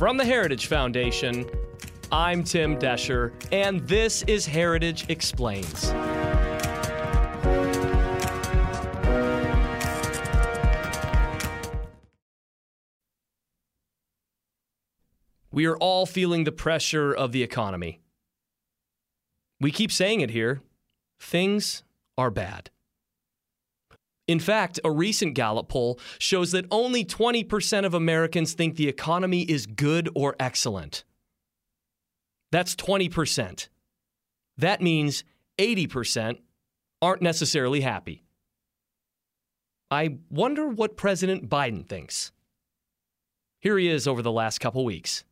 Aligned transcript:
From 0.00 0.16
the 0.16 0.24
Heritage 0.24 0.64
Foundation, 0.64 1.44
I'm 2.10 2.42
Tim 2.42 2.78
Doescher, 2.78 3.34
and 3.52 3.86
this 3.86 4.22
is 4.22 4.46
Heritage 4.46 5.04
Explains. 5.10 5.92
We 15.52 15.66
are 15.66 15.76
all 15.76 16.06
feeling 16.06 16.44
the 16.44 16.50
pressure 16.50 17.12
of 17.12 17.32
the 17.32 17.42
economy. 17.42 18.00
We 19.60 19.70
keep 19.70 19.92
saying 19.92 20.22
it 20.22 20.30
here 20.30 20.62
things 21.18 21.82
are 22.16 22.30
bad. 22.30 22.70
In 24.30 24.38
fact, 24.38 24.78
a 24.84 24.92
recent 24.92 25.34
Gallup 25.34 25.68
poll 25.68 25.98
shows 26.20 26.52
that 26.52 26.64
only 26.70 27.04
20% 27.04 27.84
of 27.84 27.94
Americans 27.94 28.52
think 28.52 28.76
the 28.76 28.86
economy 28.86 29.42
is 29.42 29.66
good 29.66 30.08
or 30.14 30.36
excellent. 30.38 31.02
That's 32.52 32.76
20%. 32.76 33.66
That 34.56 34.80
means 34.80 35.24
80% 35.58 36.38
aren't 37.02 37.22
necessarily 37.22 37.80
happy. 37.80 38.22
I 39.90 40.18
wonder 40.30 40.68
what 40.68 40.96
President 40.96 41.48
Biden 41.48 41.84
thinks. 41.84 42.30
Here 43.58 43.76
he 43.78 43.88
is 43.88 44.06
over 44.06 44.22
the 44.22 44.30
last 44.30 44.60
couple 44.60 44.84
weeks. 44.84 45.24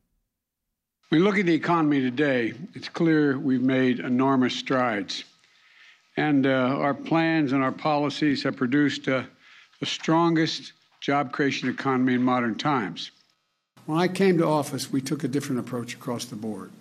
We 1.10 1.20
look 1.20 1.38
at 1.38 1.46
the 1.46 1.54
economy 1.54 2.00
today, 2.00 2.54
it's 2.74 2.88
clear 2.88 3.38
we've 3.38 3.62
made 3.62 4.00
enormous 4.00 4.56
strides. 4.56 5.22
And 6.19 6.48
uh, 6.48 6.50
our 6.50 6.94
plans 6.94 7.52
and 7.52 7.62
our 7.62 7.70
policies 7.70 8.42
have 8.42 8.56
produced 8.56 9.06
uh, 9.06 9.22
the 9.78 9.86
strongest 9.86 10.72
job 11.00 11.30
creation 11.30 11.69
economy 11.69 12.14
in 12.14 12.24
modern 12.24 12.56
times. 12.56 13.12
When 13.86 14.00
I 14.00 14.08
came 14.08 14.36
to 14.39 14.44
office, 14.44 14.91
we 14.91 15.00
took 15.00 15.22
a 15.22 15.28
different 15.28 15.61
approach 15.61 15.94
across 15.94 16.24
the 16.24 16.34
board. 16.34 16.72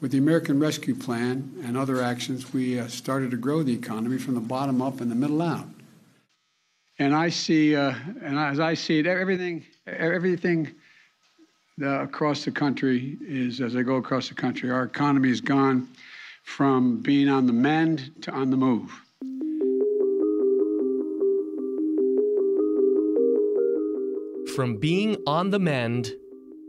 With 0.00 0.12
the 0.12 0.18
American 0.18 0.60
Rescue 0.60 0.94
Plan 0.94 1.60
and 1.64 1.76
other 1.76 2.00
actions, 2.00 2.52
we 2.52 2.78
uh, 2.78 2.86
started 2.86 3.32
to 3.32 3.36
grow 3.36 3.64
the 3.64 3.74
economy 3.74 4.16
from 4.16 4.34
the 4.34 4.40
bottom 4.40 4.80
up 4.80 5.00
and 5.00 5.10
the 5.10 5.16
middle 5.16 5.42
out. 5.42 5.66
And 7.00 7.16
I 7.16 7.30
see, 7.30 7.74
uh, 7.74 7.96
and 8.22 8.38
as 8.38 8.60
I 8.60 8.74
see 8.74 9.00
it, 9.00 9.06
everything, 9.06 9.66
everything 9.88 10.70
uh, 11.82 12.02
across 12.02 12.44
the 12.44 12.52
country 12.52 13.18
is, 13.22 13.60
as 13.60 13.74
I 13.74 13.82
go 13.82 13.96
across 13.96 14.28
the 14.28 14.36
country, 14.36 14.70
our 14.70 14.84
economy 14.84 15.30
has 15.30 15.40
gone 15.40 15.88
from 16.56 16.96
being 16.96 17.28
on 17.28 17.46
the 17.46 17.52
mend 17.52 18.10
to 18.22 18.32
on 18.32 18.50
the 18.50 18.56
move. 18.56 18.90
From 24.56 24.78
being 24.78 25.18
on 25.26 25.50
the 25.50 25.58
mend 25.58 26.14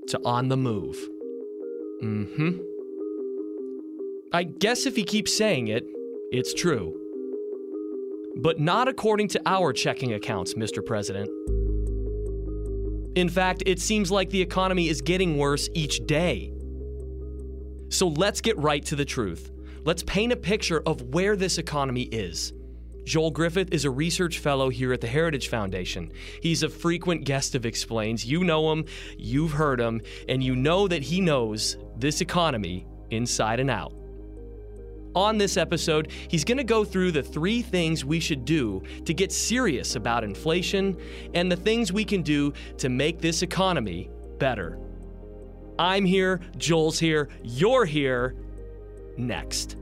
to 0.10 0.20
on 0.26 0.50
the 0.50 0.58
move. 0.58 0.98
Mm 2.04 2.36
hmm. 2.36 2.50
I 4.34 4.44
guess 4.44 4.86
if 4.86 4.98
he 4.98 5.04
keeps 5.04 5.36
saying 5.36 5.70
it, 5.70 5.86
it's 6.32 6.54
true. 6.54 6.94
But 8.36 8.60
not 8.60 8.88
according 8.90 9.30
to 9.30 9.42
our 9.46 9.72
checking 9.74 10.14
accounts, 10.14 10.56
Mr. 10.56 10.86
President. 10.86 11.30
In 13.16 13.30
fact, 13.30 13.64
it 13.66 13.80
seems 13.80 14.12
like 14.12 14.30
the 14.30 14.42
economy 14.42 14.90
is 14.90 15.02
getting 15.02 15.38
worse 15.38 15.70
each 15.74 16.06
day. 16.06 16.54
So 17.88 18.10
let's 18.10 18.42
get 18.42 18.58
right 18.58 18.86
to 18.86 18.96
the 18.96 19.06
truth. 19.06 19.52
Let's 19.86 20.04
paint 20.04 20.34
a 20.34 20.38
picture 20.38 20.82
of 20.86 21.02
where 21.14 21.36
this 21.36 21.58
economy 21.58 22.04
is. 22.04 22.54
Joel 23.06 23.32
Griffith 23.32 23.74
is 23.74 23.86
a 23.86 23.90
research 23.90 24.40
fellow 24.40 24.70
here 24.70 24.94
at 24.94 25.02
the 25.02 25.08
Heritage 25.08 25.48
Foundation. 25.48 26.12
He's 26.44 26.64
a 26.64 26.70
frequent 26.70 27.24
guest 27.24 27.56
of 27.56 27.66
Explains. 27.66 28.26
You 28.26 28.44
know 28.44 28.72
him, 28.72 28.86
you've 29.18 29.54
heard 29.54 29.80
him, 29.80 30.02
and 30.28 30.44
you 30.44 30.56
know 30.56 30.88
that 30.88 31.02
he 31.02 31.22
knows 31.22 31.78
this 31.98 32.22
economy 32.22 32.86
inside 33.10 33.60
and 33.60 33.72
out. 33.72 33.94
On 35.16 35.40
this 35.40 35.58
episode, 35.58 36.12
he's 36.28 36.44
going 36.44 36.60
to 36.60 36.64
go 36.64 36.86
through 36.86 37.12
the 37.12 37.24
three 37.24 37.64
things 37.64 38.06
we 38.06 38.20
should 38.20 38.46
do 38.46 38.84
to 39.06 39.14
get 39.14 39.32
serious 39.32 39.96
about 39.96 40.24
inflation 40.24 40.96
and 41.34 41.52
the 41.52 41.56
things 41.56 41.92
we 41.92 42.06
can 42.06 42.22
do 42.22 42.54
to 42.78 42.90
make 42.90 43.20
this 43.20 43.42
economy 43.42 44.10
better. 44.38 44.78
I'm 45.80 46.06
here, 46.06 46.42
Joel's 46.58 47.00
here, 47.00 47.30
you're 47.42 47.86
here. 47.86 48.36
Next. 49.20 49.76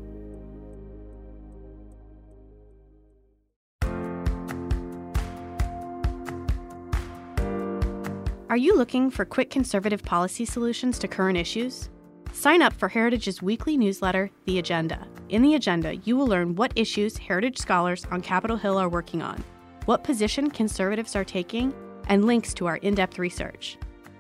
Are 8.50 8.58
you 8.58 8.76
looking 8.76 9.12
for 9.12 9.26
quick 9.26 9.52
conservative 9.52 10.02
policy 10.02 10.44
solutions 10.44 10.98
to 11.00 11.08
current 11.08 11.38
issues? 11.38 11.90
Sign 12.34 12.64
up 12.64 12.74
for 12.74 12.88
Heritage's 12.88 13.42
weekly 13.42 13.78
newsletter, 13.78 14.32
The 14.46 14.58
Agenda. 14.58 15.08
In 15.30 15.44
The 15.44 15.54
Agenda, 15.54 15.98
you 15.98 16.18
will 16.18 16.28
learn 16.28 16.56
what 16.56 16.74
issues 16.76 17.18
Heritage 17.18 17.60
scholars 17.60 18.06
on 18.10 18.22
Capitol 18.22 18.58
Hill 18.58 18.80
are 18.80 18.90
working 18.90 19.22
on, 19.22 19.44
what 19.86 20.04
position 20.04 20.50
conservatives 20.50 21.16
are 21.16 21.26
taking, 21.26 21.74
and 22.08 22.26
links 22.26 22.56
to 22.56 22.66
our 22.66 22.78
in 22.78 22.96
depth 22.96 23.20
research. 23.20 23.78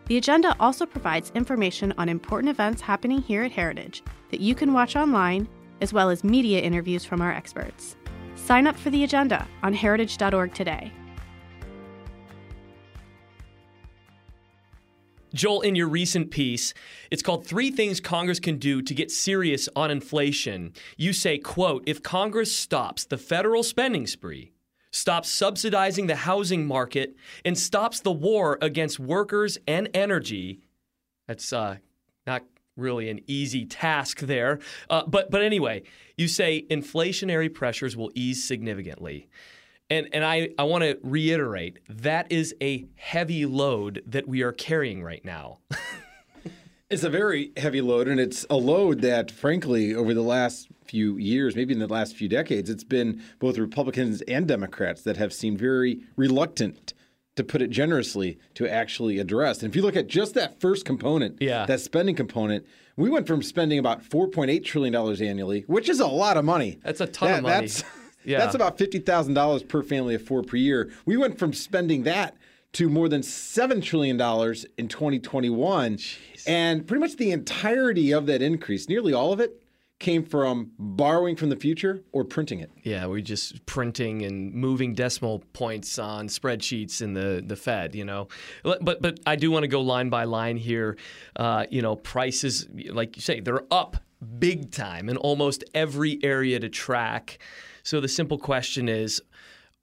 The 0.08 0.16
Agenda 0.16 0.56
also 0.60 0.86
provides 0.86 1.34
information 1.36 1.94
on 1.98 2.08
important 2.08 2.50
events 2.50 2.82
happening 2.82 3.22
here 3.22 3.44
at 3.44 3.52
Heritage 3.52 4.04
that 4.32 4.40
you 4.40 4.56
can 4.56 4.72
watch 4.72 4.96
online, 4.96 5.50
as 5.82 5.92
well 5.92 6.10
as 6.10 6.24
media 6.24 6.62
interviews 6.62 7.04
from 7.04 7.22
our 7.22 7.32
experts. 7.32 7.98
Sign 8.36 8.68
up 8.68 8.78
for 8.78 8.90
The 8.90 9.04
Agenda 9.04 9.46
on 9.64 9.74
heritage.org 9.74 10.54
today. 10.54 10.94
Joel, 15.34 15.60
in 15.60 15.76
your 15.76 15.90
recent 15.90 16.32
piece, 16.32 16.74
it's 17.12 17.22
called 17.22 17.46
Three 17.46 17.70
Things 17.70 18.00
Congress 18.00 18.40
Can 18.40 18.58
Do 18.60 18.82
to 18.82 18.94
Get 18.94 19.12
Serious 19.12 19.68
on 19.76 19.92
Inflation. 19.92 20.72
You 20.96 21.12
say, 21.12 21.38
quote, 21.38 21.84
if 21.86 22.02
Congress 22.02 22.56
stops 22.56 23.04
the 23.04 23.18
federal 23.18 23.62
spending 23.62 24.08
spree, 24.08 24.54
stops 24.98 25.30
subsidizing 25.30 26.08
the 26.08 26.16
housing 26.16 26.66
market, 26.66 27.16
and 27.46 27.58
stops 27.58 28.00
the 28.00 28.12
war 28.12 28.58
against 28.62 29.00
workers 29.00 29.58
and 29.68 29.90
energy, 29.94 30.60
that's 31.28 31.54
uh, 31.54 31.78
not 32.26 32.44
really 32.76 33.10
an 33.10 33.20
easy 33.28 33.66
task 33.66 34.20
there. 34.22 34.60
Uh, 34.90 35.04
but, 35.06 35.32
but 35.32 35.42
anyway, 35.42 35.84
you 36.16 36.28
say 36.28 36.66
inflationary 36.70 37.54
pressures 37.54 37.98
will 37.98 38.12
ease 38.16 38.48
significantly. 38.48 39.28
And, 39.90 40.10
and 40.14 40.24
I, 40.24 40.50
I 40.60 40.64
want 40.64 40.84
to 40.84 41.00
reiterate 41.02 41.80
that 41.90 42.32
is 42.32 42.54
a 42.62 42.86
heavy 42.96 43.46
load 43.46 44.04
that 44.06 44.28
we 44.28 44.42
are 44.42 44.52
carrying 44.52 45.02
right 45.02 45.24
now. 45.24 45.60
it's 46.90 47.04
a 47.04 47.10
very 47.10 47.52
heavy 47.58 47.82
load, 47.82 48.08
and 48.08 48.20
it's 48.20 48.46
a 48.50 48.56
load 48.56 49.02
that, 49.02 49.30
frankly, 49.30 49.94
over 49.94 50.14
the 50.14 50.22
last 50.22 50.70
few 50.86 51.18
years, 51.18 51.56
maybe 51.56 51.74
in 51.74 51.80
the 51.80 51.88
last 51.88 52.16
few 52.16 52.30
decades, 52.30 52.70
it's 52.70 52.86
been 52.86 53.22
both 53.40 53.58
Republicans 53.58 54.22
and 54.22 54.48
Democrats 54.48 55.02
that 55.02 55.18
have 55.18 55.34
seemed 55.34 55.60
very 55.60 56.02
reluctant 56.16 56.94
to 57.36 57.44
put 57.44 57.62
it 57.62 57.70
generously, 57.70 58.40
to 58.56 58.68
actually 58.72 59.20
address. 59.20 59.62
And 59.62 59.70
if 59.70 59.76
you 59.76 59.82
look 59.82 59.96
at 59.96 60.08
just 60.08 60.34
that 60.34 60.60
first 60.60 60.86
component, 60.86 61.42
yeah. 61.42 61.66
that 61.66 61.82
spending 61.82 62.16
component, 62.16 62.66
we 62.96 63.10
went 63.10 63.28
from 63.28 63.44
spending 63.44 63.78
about 63.78 64.04
$4.8 64.04 64.64
trillion 64.64 64.96
annually, 64.96 65.62
which 65.68 65.88
is 65.88 66.00
a 66.00 66.08
lot 66.08 66.38
of 66.38 66.46
money. 66.46 66.80
That's 66.84 67.02
a 67.02 67.06
ton 67.06 67.30
that, 67.30 67.38
of 67.38 67.44
money. 67.44 67.68
That's, 67.68 67.84
yeah. 68.26 68.38
That's 68.40 68.56
about 68.56 68.78
$50,000 68.78 69.68
per 69.68 69.84
family 69.84 70.16
of 70.16 70.24
four 70.24 70.42
per 70.42 70.58
year. 70.58 70.92
We 71.06 71.16
went 71.16 71.38
from 71.38 71.54
spending 71.54 72.04
that 72.04 72.36
to 72.78 72.88
more 72.88 73.10
than 73.10 73.22
$7 73.22 73.82
trillion 73.82 74.18
in 74.78 74.88
2021. 74.88 75.98
Jeez. 75.98 76.44
And 76.46 76.86
pretty 76.86 77.00
much 77.00 77.16
the 77.16 77.32
entirety 77.32 78.12
of 78.12 78.28
that 78.28 78.44
increase, 78.44 78.88
nearly 78.88 79.14
all 79.14 79.34
of 79.34 79.40
it, 79.40 79.64
came 79.98 80.24
from 80.24 80.70
borrowing 80.78 81.36
from 81.36 81.50
the 81.50 81.56
future 81.56 82.04
or 82.12 82.24
printing 82.24 82.60
it. 82.60 82.70
Yeah, 82.84 83.08
we 83.08 83.24
just 83.24 83.66
printing 83.66 84.22
and 84.26 84.54
moving 84.54 84.94
decimal 84.94 85.40
points 85.54 85.98
on 85.98 86.28
spreadsheets 86.28 87.02
in 87.02 87.14
the, 87.14 87.44
the 87.44 87.56
Fed, 87.56 87.96
you 87.96 88.06
know. 88.06 88.28
But 88.62 89.02
but 89.02 89.20
I 89.26 89.36
do 89.38 89.50
want 89.50 89.64
to 89.64 89.68
go 89.68 89.82
line 89.82 90.10
by 90.10 90.26
line 90.26 90.58
here. 90.58 90.98
Uh, 91.36 91.66
you 91.72 91.82
know, 91.82 91.96
prices, 91.96 92.68
like 92.92 93.16
you 93.16 93.24
say, 93.24 93.40
they're 93.40 93.66
up 93.72 93.98
big 94.38 94.70
time 94.70 95.10
in 95.10 95.18
almost 95.18 95.64
every 95.74 96.20
area 96.22 96.60
to 96.60 96.70
track. 96.70 97.40
So 97.82 98.00
the 98.00 98.08
simple 98.08 98.38
question 98.38 98.88
is 98.88 99.20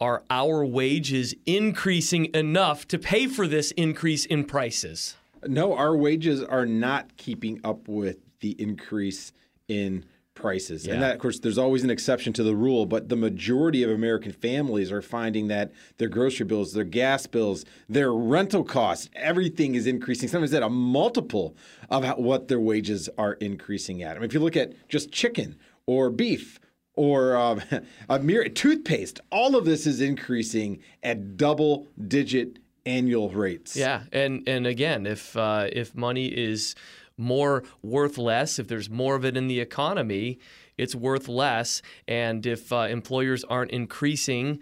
are 0.01 0.23
our 0.31 0.65
wages 0.65 1.35
increasing 1.47 2.27
enough 2.35 2.87
to 2.89 2.99
pay 2.99 3.27
for 3.27 3.47
this 3.47 3.71
increase 3.73 4.27
in 4.27 4.45
prices? 4.45 5.17
No, 5.47 5.75
our 5.75 5.97
wages 5.97 6.43
are 6.43 6.67
not 6.67 7.17
keeping 7.17 7.61
up 7.65 7.89
with 7.89 8.19
the 8.41 8.57
increase 8.61 9.33
in 9.69 10.05
prices. 10.35 10.87
Yeah. 10.87 10.95
And 10.95 11.03
that, 11.03 11.15
of 11.15 11.21
course, 11.21 11.39
there's 11.39 11.59
always 11.59 11.85
an 11.85 11.91
exception 11.91 12.33
to 12.35 12.43
the 12.43 12.57
rule, 12.57 12.87
but 12.87 13.09
the 13.09 13.17
majority 13.17 13.83
of 13.83 13.91
American 13.91 14.33
families 14.33 14.91
are 14.91 15.01
finding 15.01 15.49
that 15.49 15.73
their 15.99 16.09
grocery 16.09 16.45
bills, 16.45 16.73
their 16.73 16.85
gas 16.85 17.27
bills, 17.27 17.65
their 17.89 18.13
rental 18.13 18.65
costs, 18.65 19.09
everything 19.15 19.75
is 19.75 19.87
increasing. 19.87 20.29
Sometimes 20.29 20.53
at 20.53 20.63
a 20.63 20.69
multiple 20.69 21.57
of 21.89 22.05
what 22.19 22.49
their 22.49 22.61
wages 22.61 23.09
are 23.17 23.35
increasing 23.35 24.03
at. 24.03 24.17
I 24.17 24.21
mean, 24.21 24.25
if 24.25 24.35
you 24.35 24.41
look 24.41 24.57
at 24.57 24.73
just 24.89 25.13
chicken 25.13 25.57
or 25.87 26.11
beef 26.11 26.59
or 26.97 27.37
um, 27.37 27.63
a 28.09 28.19
mere 28.19 28.49
toothpaste. 28.49 29.21
All 29.31 29.57
of 29.57 29.65
this 29.65 29.87
is 29.87 30.01
increasing 30.01 30.81
at 31.03 31.37
double 31.37 31.89
digit 32.09 32.59
annual 32.87 33.31
rates. 33.31 33.77
Yeah, 33.77 34.05
and 34.13 34.43
and 34.47 34.67
again, 34.67 35.07
if 35.07 35.37
uh, 35.37 35.69
if 35.73 35.95
money 35.95 36.27
is 36.27 36.75
more 37.17 37.65
worth 37.83 38.19
less, 38.19 38.59
if 38.59 38.69
there's 38.69 38.91
more 38.91 39.15
of 39.15 39.25
it 39.25 39.37
in 39.37 39.47
the 39.47 39.61
economy, 39.61 40.39
it's 40.77 40.95
worth 40.95 41.29
less, 41.29 41.83
and 42.09 42.45
if 42.45 42.73
uh, 42.73 42.87
employers 42.91 43.45
aren't 43.45 43.71
increasing 43.71 44.61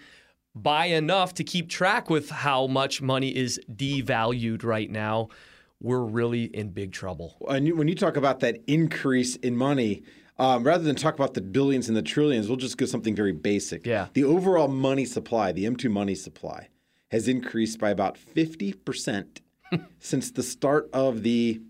by 0.54 0.86
enough 0.86 1.32
to 1.34 1.44
keep 1.44 1.70
track 1.70 2.10
with 2.10 2.28
how 2.28 2.66
much 2.66 3.00
money 3.00 3.34
is 3.34 3.58
devalued 3.74 4.62
right 4.62 4.90
now, 4.90 5.28
we're 5.80 6.04
really 6.04 6.44
in 6.44 6.68
big 6.68 6.92
trouble. 6.92 7.36
And 7.48 7.78
when 7.78 7.88
you 7.88 7.94
talk 7.94 8.16
about 8.16 8.40
that 8.40 8.58
increase 8.66 9.36
in 9.36 9.56
money, 9.56 10.02
um, 10.38 10.64
rather 10.64 10.84
than 10.84 10.96
talk 10.96 11.14
about 11.14 11.34
the 11.34 11.40
billions 11.40 11.88
and 11.88 11.96
the 11.96 12.02
trillions, 12.02 12.48
we'll 12.48 12.56
just 12.56 12.78
go 12.78 12.86
something 12.86 13.14
very 13.14 13.32
basic. 13.32 13.86
Yeah. 13.86 14.08
The 14.14 14.24
overall 14.24 14.68
money 14.68 15.04
supply, 15.04 15.52
the 15.52 15.64
M2 15.64 15.90
money 15.90 16.14
supply, 16.14 16.68
has 17.10 17.28
increased 17.28 17.78
by 17.78 17.90
about 17.90 18.16
50% 18.16 19.40
since 20.00 20.30
the 20.30 20.42
start 20.42 20.88
of 20.92 21.22
the 21.22 21.60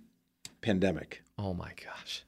pandemic. 0.61 1.23
Oh 1.38 1.55
my 1.55 1.73
gosh. 1.85 2.25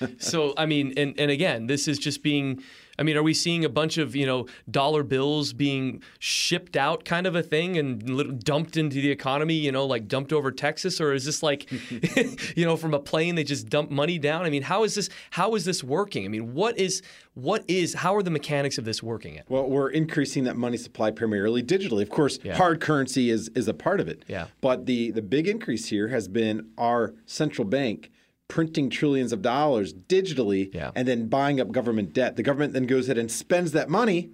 so 0.18 0.54
I 0.56 0.66
mean, 0.66 0.92
and 0.96 1.18
and 1.18 1.30
again, 1.30 1.66
this 1.66 1.88
is 1.88 1.98
just 1.98 2.22
being. 2.22 2.62
I 3.00 3.04
mean, 3.04 3.16
are 3.16 3.22
we 3.22 3.32
seeing 3.32 3.64
a 3.64 3.68
bunch 3.68 3.96
of 3.96 4.16
you 4.16 4.26
know 4.26 4.46
dollar 4.68 5.04
bills 5.04 5.52
being 5.52 6.02
shipped 6.18 6.76
out, 6.76 7.04
kind 7.04 7.28
of 7.28 7.36
a 7.36 7.44
thing, 7.44 7.78
and 7.78 8.10
little, 8.10 8.32
dumped 8.32 8.76
into 8.76 8.96
the 8.96 9.12
economy? 9.12 9.54
You 9.54 9.70
know, 9.70 9.86
like 9.86 10.08
dumped 10.08 10.32
over 10.32 10.50
Texas, 10.50 11.00
or 11.00 11.12
is 11.12 11.24
this 11.24 11.40
like, 11.40 11.70
you 12.56 12.64
know, 12.64 12.76
from 12.76 12.94
a 12.94 12.98
plane 12.98 13.36
they 13.36 13.44
just 13.44 13.68
dump 13.68 13.92
money 13.92 14.18
down? 14.18 14.44
I 14.44 14.50
mean, 14.50 14.62
how 14.62 14.82
is 14.82 14.96
this? 14.96 15.10
How 15.30 15.54
is 15.54 15.64
this 15.64 15.84
working? 15.84 16.24
I 16.24 16.28
mean, 16.28 16.54
what 16.54 16.76
is 16.76 17.02
what 17.34 17.62
is? 17.68 17.94
How 17.94 18.16
are 18.16 18.22
the 18.24 18.32
mechanics 18.32 18.78
of 18.78 18.84
this 18.84 19.00
working? 19.00 19.38
At? 19.38 19.48
Well, 19.48 19.68
we're 19.70 19.90
increasing 19.90 20.42
that 20.44 20.56
money 20.56 20.76
supply 20.76 21.12
primarily 21.12 21.62
digitally. 21.62 22.02
Of 22.02 22.10
course, 22.10 22.40
Yeah. 22.42 22.56
hard 22.56 22.80
currency 22.80 23.30
is 23.30 23.48
is 23.54 23.68
a 23.68 23.74
part 23.74 24.00
of 24.00 24.08
it. 24.08 24.24
Yeah. 24.26 24.48
But 24.60 24.86
the 24.86 25.12
the 25.12 25.22
big 25.22 25.46
increase 25.46 25.86
here 25.86 26.08
has 26.08 26.26
been 26.26 26.70
our 26.76 27.14
central 27.26 27.64
bank 27.64 28.10
printing 28.48 28.88
trillions 28.90 29.32
of 29.32 29.42
dollars 29.42 29.92
digitally 29.94 30.74
Yeah. 30.74 30.90
and 30.94 31.06
then 31.06 31.28
buying 31.28 31.60
up 31.60 31.70
government 31.70 32.12
debt. 32.12 32.36
The 32.36 32.42
government 32.42 32.72
then 32.72 32.86
goes 32.86 33.06
ahead 33.06 33.18
and 33.18 33.30
spends 33.30 33.72
that 33.72 33.88
money 33.88 34.30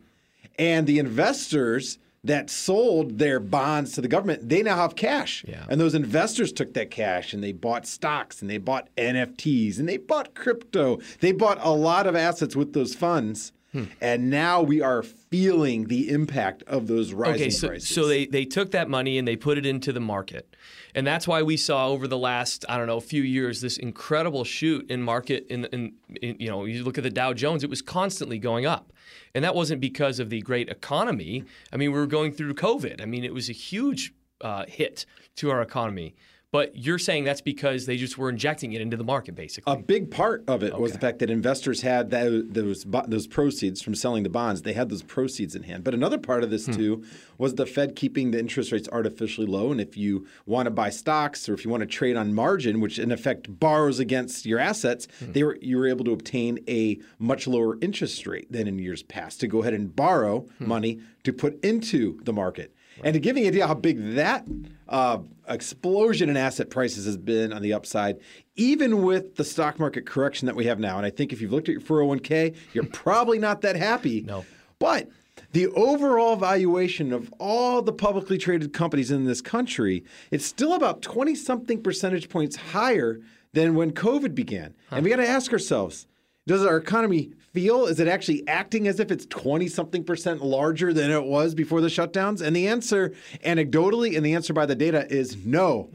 and 0.59 0.87
the 0.87 0.99
investors 1.01 1.99
that 2.23 2.49
sold 2.49 3.19
their 3.19 3.39
bonds 3.39 3.93
to 3.93 4.01
the 4.01 4.09
government, 4.09 4.49
they 4.49 4.63
now 4.63 4.77
have 4.77 4.97
cash. 4.97 5.45
Yeah. 5.47 5.67
And 5.69 5.79
those 5.79 5.95
investors 5.95 6.53
took 6.53 6.73
that 6.73 6.91
cash 6.91 7.35
and 7.35 7.45
they 7.45 7.53
bought 7.53 7.87
stocks 7.87 8.41
and 8.41 8.49
they 8.51 8.57
bought 8.57 8.89
NFTs 8.97 9.79
and 9.79 9.87
they 9.87 9.99
bought 9.99 10.35
crypto. 10.35 11.01
They 11.21 11.33
bought 11.33 11.59
a 11.61 11.73
lot 11.73 12.07
of 12.07 12.17
assets 12.17 12.57
with 12.57 12.73
those 12.73 12.95
funds. 12.95 13.53
Hmm. 13.75 13.85
And 14.01 14.31
now 14.31 14.63
we 14.63 14.81
are 14.81 15.03
feeling 15.03 15.89
the 15.89 16.09
impact 16.09 16.63
of 16.69 16.87
those 16.87 17.13
rising 17.13 17.43
Okay, 17.43 17.51
so, 17.51 17.69
prices. 17.69 17.93
so 17.93 18.07
they, 18.07 18.25
they 18.25 18.45
took 18.45 18.71
that 18.71 18.89
money 18.89 19.19
and 19.19 19.27
they 19.27 19.35
put 19.35 19.59
it 19.59 19.67
into 19.67 19.93
the 19.93 19.99
market. 19.99 20.55
And 20.95 21.05
that's 21.05 21.27
why 21.27 21.43
we 21.43 21.57
saw 21.57 21.89
over 21.89 22.07
the 22.07 22.17
last, 22.17 22.65
I 22.69 22.79
don't 22.79 22.87
know, 22.87 23.01
few 23.01 23.23
years, 23.23 23.61
this 23.61 23.77
incredible 23.77 24.45
shoot 24.45 24.89
in 24.89 25.03
market. 25.03 25.49
In, 25.51 25.65
in, 25.67 25.95
in 26.23 26.37
you 26.39 26.49
know, 26.49 26.67
you 26.67 26.85
look 26.85 26.99
at 26.99 27.05
the 27.05 27.11
Dow 27.11 27.33
Jones, 27.33 27.65
it 27.65 27.71
was 27.71 27.83
constantly 27.83 28.39
going 28.39 28.65
up. 28.65 28.93
And 29.35 29.45
that 29.45 29.57
wasn't 29.57 29.81
because 29.81 30.21
of 30.21 30.31
the 30.31 30.41
great 30.43 30.69
economy. 30.69 31.43
I 31.73 31.77
mean, 31.77 31.91
we 31.91 31.99
were 31.99 32.07
going 32.07 32.31
through 32.31 32.55
COVID. 32.55 33.03
I 33.03 33.07
mean, 33.07 33.25
it 33.25 33.35
was 33.35 33.51
a 33.51 33.53
huge 33.53 34.15
uh, 34.41 34.67
hit 34.69 35.05
to 35.37 35.51
our 35.51 35.61
economy. 35.61 36.15
But 36.55 36.77
you're 36.77 37.01
saying 37.01 37.25
that's 37.25 37.41
because 37.41 37.87
they 37.87 37.97
just 37.97 38.17
were 38.17 38.29
injecting 38.29 38.75
it 38.75 38.81
into 38.81 38.97
the 38.97 39.03
market, 39.03 39.35
basically. 39.35 39.73
A 39.73 39.77
big 39.77 40.09
part 40.09 40.45
of 40.47 40.63
it 40.63 40.79
was 40.79 40.93
the 40.93 41.01
fact 41.01 41.19
that 41.19 41.29
investors 41.29 41.81
had 41.81 42.11
tho- 42.11 42.43
those 42.43 42.87
those 43.09 43.27
proceeds 43.27 43.83
from 43.83 43.97
selling 43.97 44.23
the 44.23 44.29
bonds. 44.29 44.63
They 44.63 44.73
had 44.73 44.89
those 44.89 45.03
proceeds 45.03 45.57
in 45.57 45.65
hand. 45.65 45.83
But 45.83 45.95
another 45.95 46.17
part 46.17 46.45
of 46.45 46.51
this 46.51 46.67
hmm. 46.67 46.73
too 46.73 47.05
was 47.39 47.57
the 47.57 47.67
Fed 47.67 47.97
keeping 47.97 48.31
the 48.31 48.39
interest 48.39 48.71
rates 48.71 48.89
artificially 48.93 49.49
low. 49.49 49.73
And 49.73 49.81
if 49.81 49.97
you 49.97 50.29
want 50.47 50.67
to 50.67 50.71
buy 50.71 50.91
stocks 50.91 51.49
or 51.49 51.55
if 51.55 51.65
you 51.65 51.73
want 51.73 51.81
to 51.81 51.89
trade 51.89 52.17
on 52.17 52.33
margin, 52.33 52.81
which 52.81 53.01
in 53.01 53.11
effect 53.11 53.59
borrows 53.59 53.99
against 53.99 54.47
your 54.47 54.61
assets, 54.61 55.09
hmm. 55.19 55.33
they 55.33 55.43
were 55.43 55.59
you 55.61 55.77
were 55.77 55.89
able 55.89 56.05
to 56.05 56.13
obtain 56.13 56.61
a 56.69 57.01
much 57.19 57.49
lower 57.49 57.81
interest 57.81 58.29
rate 58.29 58.53
than 58.53 58.69
in 58.69 58.79
years 58.79 59.03
past 59.03 59.41
to 59.41 59.49
go 59.49 59.63
ahead 59.63 59.75
and 59.75 59.97
borrow 59.97 60.47
hmm. 60.59 60.69
money 60.69 61.01
to 61.25 61.33
put 61.33 61.59
into 61.65 62.21
the 62.23 62.33
market. 62.33 62.74
And 63.03 63.15
to 63.15 63.21
give 63.21 63.37
you 63.37 63.45
an 63.45 63.49
idea 63.49 63.67
how 63.67 63.75
big 63.75 64.15
that 64.15 64.47
uh, 64.89 65.19
explosion 65.49 66.29
in 66.29 66.37
asset 66.37 66.71
prices 66.71 67.07
has 67.07 67.17
been 67.17 67.53
on 67.53 67.63
the 67.63 67.73
upside, 67.73 68.19
even 68.57 69.03
with 69.03 69.37
the 69.37 69.45
stock 69.45 69.79
market 69.79 70.07
correction 70.07 70.47
that 70.47 70.55
we 70.55 70.67
have 70.67 70.79
now, 70.79 70.97
and 70.97 71.07
I 71.07 71.11
think 71.11 71.33
if 71.33 71.41
you've 71.41 71.53
looked 71.53 71.69
at 71.69 71.73
your 71.73 71.81
401k, 71.81 72.55
you're 72.73 72.85
probably 72.93 73.39
not 73.39 73.63
that 73.63 73.77
happy. 73.77 74.23
No. 74.23 74.45
But 74.79 75.09
the 75.53 75.69
overall 75.69 76.37
valuation 76.37 77.13
of 77.13 77.33
all 77.39 77.81
the 77.81 77.93
publicly 77.93 78.39
traded 78.39 78.73
companies 78.73 79.11
in 79.11 79.25
this 79.25 79.41
country, 79.41 80.05
it's 80.31 80.45
still 80.45 80.75
about 80.75 81.03
20 81.03 81.35
something 81.35 81.83
percentage 81.83 82.29
points 82.29 82.57
higher 82.57 83.21
than 83.53 83.75
when 83.75 83.93
COVID 83.93 84.35
began. 84.35 84.75
And 84.91 85.05
we 85.05 85.11
got 85.11 85.17
to 85.17 85.29
ask 85.29 85.53
ourselves, 85.53 86.07
does 86.47 86.65
our 86.65 86.77
economy 86.77 87.33
feel? 87.53 87.87
Is 87.87 88.01
it 88.01 88.09
actually 88.09 88.47
acting 88.49 88.87
as 88.89 89.01
if 89.01 89.11
it's 89.11 89.27
20 89.27 89.69
something 89.69 90.05
percent 90.05 90.43
larger 90.43 90.93
than 90.93 91.11
it 91.11 91.25
was 91.25 91.55
before 91.55 91.81
the 91.81 91.89
shutdowns? 91.89 92.41
And 92.41 92.55
the 92.55 92.69
answer, 92.69 93.15
anecdotally, 93.45 94.17
and 94.17 94.25
the 94.25 94.35
answer 94.35 94.53
by 94.53 94.67
the 94.67 94.75
data 94.75 95.07
is 95.11 95.45
no. 95.45 95.91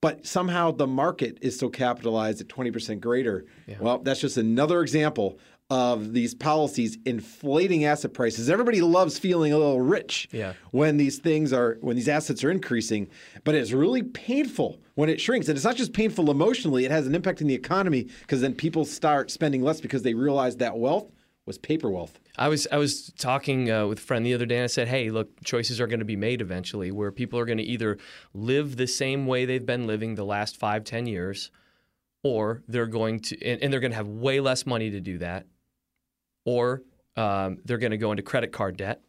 But 0.00 0.24
somehow 0.26 0.70
the 0.70 0.86
market 0.86 1.38
is 1.40 1.56
still 1.56 1.70
capitalized 1.70 2.40
at 2.40 2.46
20% 2.46 3.00
greater. 3.00 3.46
Well, 3.80 3.98
that's 3.98 4.20
just 4.20 4.36
another 4.36 4.80
example 4.82 5.40
of 5.70 6.14
these 6.14 6.34
policies 6.34 6.96
inflating 7.04 7.84
asset 7.84 8.14
prices. 8.14 8.48
Everybody 8.48 8.80
loves 8.80 9.18
feeling 9.18 9.52
a 9.52 9.58
little 9.58 9.80
rich 9.82 10.26
Yeah. 10.32 10.54
when 10.70 10.96
these 10.96 11.18
things 11.18 11.52
are 11.52 11.76
when 11.82 11.94
these 11.94 12.08
assets 12.08 12.42
are 12.42 12.50
increasing, 12.50 13.08
but 13.44 13.54
it's 13.54 13.72
really 13.72 14.02
painful 14.02 14.80
when 14.94 15.10
it 15.10 15.20
shrinks. 15.20 15.46
And 15.48 15.56
it's 15.56 15.64
not 15.66 15.76
just 15.76 15.92
painful 15.92 16.30
emotionally, 16.30 16.86
it 16.86 16.90
has 16.90 17.06
an 17.06 17.14
impact 17.14 17.42
in 17.42 17.46
the 17.48 17.54
economy 17.54 18.08
because 18.22 18.40
then 18.40 18.54
people 18.54 18.86
start 18.86 19.30
spending 19.30 19.62
less 19.62 19.80
because 19.80 20.02
they 20.02 20.14
realize 20.14 20.56
that 20.56 20.78
wealth 20.78 21.12
was 21.44 21.58
paper 21.58 21.90
wealth. 21.90 22.18
I 22.38 22.48
was 22.48 22.66
I 22.72 22.78
was 22.78 23.12
talking 23.18 23.70
uh, 23.70 23.86
with 23.88 23.98
a 23.98 24.02
friend 24.02 24.24
the 24.24 24.32
other 24.34 24.46
day, 24.46 24.56
and 24.56 24.64
I 24.64 24.68
said, 24.68 24.88
"Hey, 24.88 25.10
look, 25.10 25.28
choices 25.44 25.80
are 25.82 25.86
going 25.86 25.98
to 25.98 26.04
be 26.06 26.16
made 26.16 26.40
eventually, 26.40 26.90
where 26.92 27.10
people 27.12 27.38
are 27.38 27.44
going 27.46 27.58
to 27.58 27.64
either 27.64 27.98
live 28.32 28.76
the 28.76 28.86
same 28.86 29.26
way 29.26 29.44
they've 29.44 29.64
been 29.64 29.86
living 29.86 30.14
the 30.14 30.24
last 30.24 30.56
five, 30.56 30.84
ten 30.84 31.06
years, 31.06 31.50
or 32.22 32.62
they're 32.68 32.86
going 32.86 33.20
to, 33.20 33.42
and, 33.44 33.62
and 33.62 33.72
they're 33.72 33.80
going 33.80 33.90
to 33.92 33.96
have 33.96 34.08
way 34.08 34.40
less 34.40 34.66
money 34.66 34.90
to 34.90 35.00
do 35.00 35.18
that, 35.18 35.46
or 36.44 36.82
um, 37.16 37.58
they're 37.64 37.78
going 37.78 37.90
to 37.90 37.98
go 37.98 38.12
into 38.12 38.22
credit 38.22 38.52
card 38.52 38.76
debt, 38.76 39.02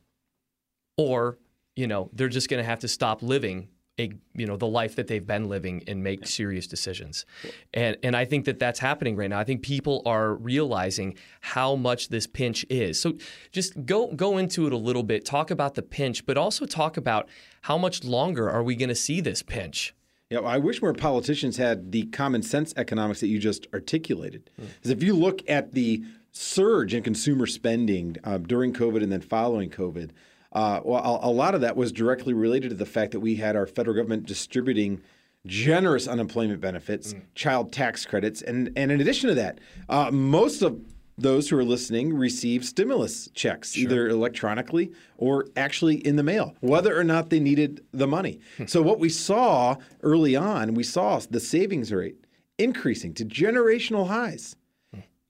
or 0.98 1.38
you 1.75 1.88
know, 1.88 2.09
they're 2.13 2.29
just 2.29 2.50
going 2.50 2.62
to 2.62 2.67
have 2.67 2.79
to 2.79 2.88
stop 2.88 3.21
living." 3.21 3.69
A, 4.00 4.13
you 4.33 4.45
know 4.48 4.55
the 4.55 4.65
life 4.65 4.95
that 4.95 5.07
they've 5.07 5.27
been 5.27 5.50
living 5.50 5.83
and 5.86 6.01
make 6.01 6.25
serious 6.25 6.67
decisions, 6.67 7.25
and 7.74 7.98
and 8.01 8.15
I 8.15 8.24
think 8.24 8.45
that 8.45 8.57
that's 8.57 8.79
happening 8.79 9.17
right 9.17 9.29
now. 9.29 9.39
I 9.39 9.43
think 9.43 9.62
people 9.62 10.01
are 10.05 10.36
realizing 10.36 11.17
how 11.41 11.75
much 11.75 12.07
this 12.07 12.25
pinch 12.25 12.65
is. 12.69 12.98
So 12.98 13.17
just 13.51 13.86
go 13.86 14.07
go 14.13 14.38
into 14.38 14.67
it 14.67 14.71
a 14.71 14.77
little 14.77 15.03
bit. 15.03 15.25
Talk 15.25 15.51
about 15.51 15.75
the 15.75 15.81
pinch, 15.81 16.25
but 16.25 16.38
also 16.38 16.65
talk 16.65 16.95
about 16.95 17.27
how 17.63 17.77
much 17.77 18.05
longer 18.05 18.50
are 18.50 18.63
we 18.63 18.77
going 18.77 18.88
to 18.88 18.95
see 18.95 19.19
this 19.19 19.43
pinch? 19.43 19.93
Yeah, 20.29 20.41
I 20.41 20.59
wish 20.59 20.79
more 20.79 20.93
politicians 20.93 21.57
had 21.57 21.91
the 21.91 22.03
common 22.03 22.43
sense 22.43 22.71
economics 22.77 23.19
that 23.21 23.27
you 23.27 23.39
just 23.39 23.65
articulated. 23.74 24.50
Because 24.57 24.91
if 24.91 25.01
you 25.01 25.15
look 25.15 25.41
at 25.50 25.74
the 25.74 26.03
surge 26.31 26.93
in 26.93 27.03
consumer 27.03 27.45
spending 27.45 28.17
uh, 28.24 28.38
during 28.38 28.74
COVID 28.74 29.03
and 29.03 29.12
then 29.12 29.21
following 29.21 29.69
COVID, 29.69 30.12
uh, 30.51 30.79
well, 30.83 31.19
a, 31.24 31.27
a 31.27 31.31
lot 31.31 31.55
of 31.55 31.62
that 31.62 31.75
was 31.75 31.91
directly 31.91 32.33
related 32.33 32.69
to 32.69 32.75
the 32.75 32.86
fact 32.86 33.12
that 33.12 33.19
we 33.19 33.36
had 33.36 33.55
our 33.55 33.67
federal 33.67 33.95
government 33.95 34.25
distributing 34.25 35.01
generous 35.45 36.07
unemployment 36.07 36.59
benefits, 36.59 37.15
child 37.36 37.71
tax 37.71 38.05
credits, 38.05 38.41
and 38.41 38.71
and 38.75 38.91
in 38.91 39.00
addition 39.00 39.29
to 39.29 39.36
that, 39.36 39.59
uh, 39.88 40.09
most 40.12 40.62
of 40.62 40.79
those 41.17 41.50
who 41.50 41.57
are 41.57 41.63
listening 41.63 42.13
receive 42.13 42.63
stimulus 42.63 43.29
checks, 43.33 43.77
either 43.77 44.07
electronically 44.07 44.91
or 45.17 45.45
actually 45.57 45.95
in 45.95 46.15
the 46.15 46.24
mail, 46.24 46.55
whether 46.62 46.98
or 46.98 47.03
not 47.03 47.29
they 47.29 47.39
needed 47.39 47.83
the 47.91 48.07
money. 48.07 48.39
so, 48.67 48.81
what 48.81 49.00
we 49.00 49.09
saw 49.09 49.75
early 50.01 50.36
on, 50.36 50.74
we 50.74 50.83
saw 50.83 51.19
the 51.29 51.39
savings 51.39 51.91
rate 51.91 52.15
increasing 52.57 53.13
to 53.13 53.25
generational 53.25 54.07
highs 54.07 54.55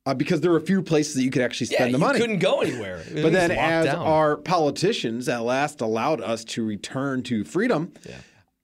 uh, 0.09 0.13
because 0.15 0.41
there 0.41 0.49
were 0.49 0.57
a 0.57 0.61
few 0.61 0.81
places 0.81 1.13
that 1.13 1.23
you 1.23 1.29
could 1.29 1.43
actually 1.43 1.67
spend 1.67 1.91
yeah, 1.91 1.97
the 1.97 1.99
you 1.99 2.05
money. 2.07 2.19
couldn't 2.19 2.39
go 2.39 2.61
anywhere. 2.61 3.03
It 3.13 3.21
But 3.21 3.31
then, 3.31 3.51
as 3.51 3.85
down. 3.85 3.97
our 3.97 4.37
politicians 4.37 5.29
at 5.29 5.43
last 5.43 5.81
allowed 5.81 6.19
us 6.21 6.43
to 6.45 6.65
return 6.65 7.21
to 7.23 7.43
freedom, 7.43 7.93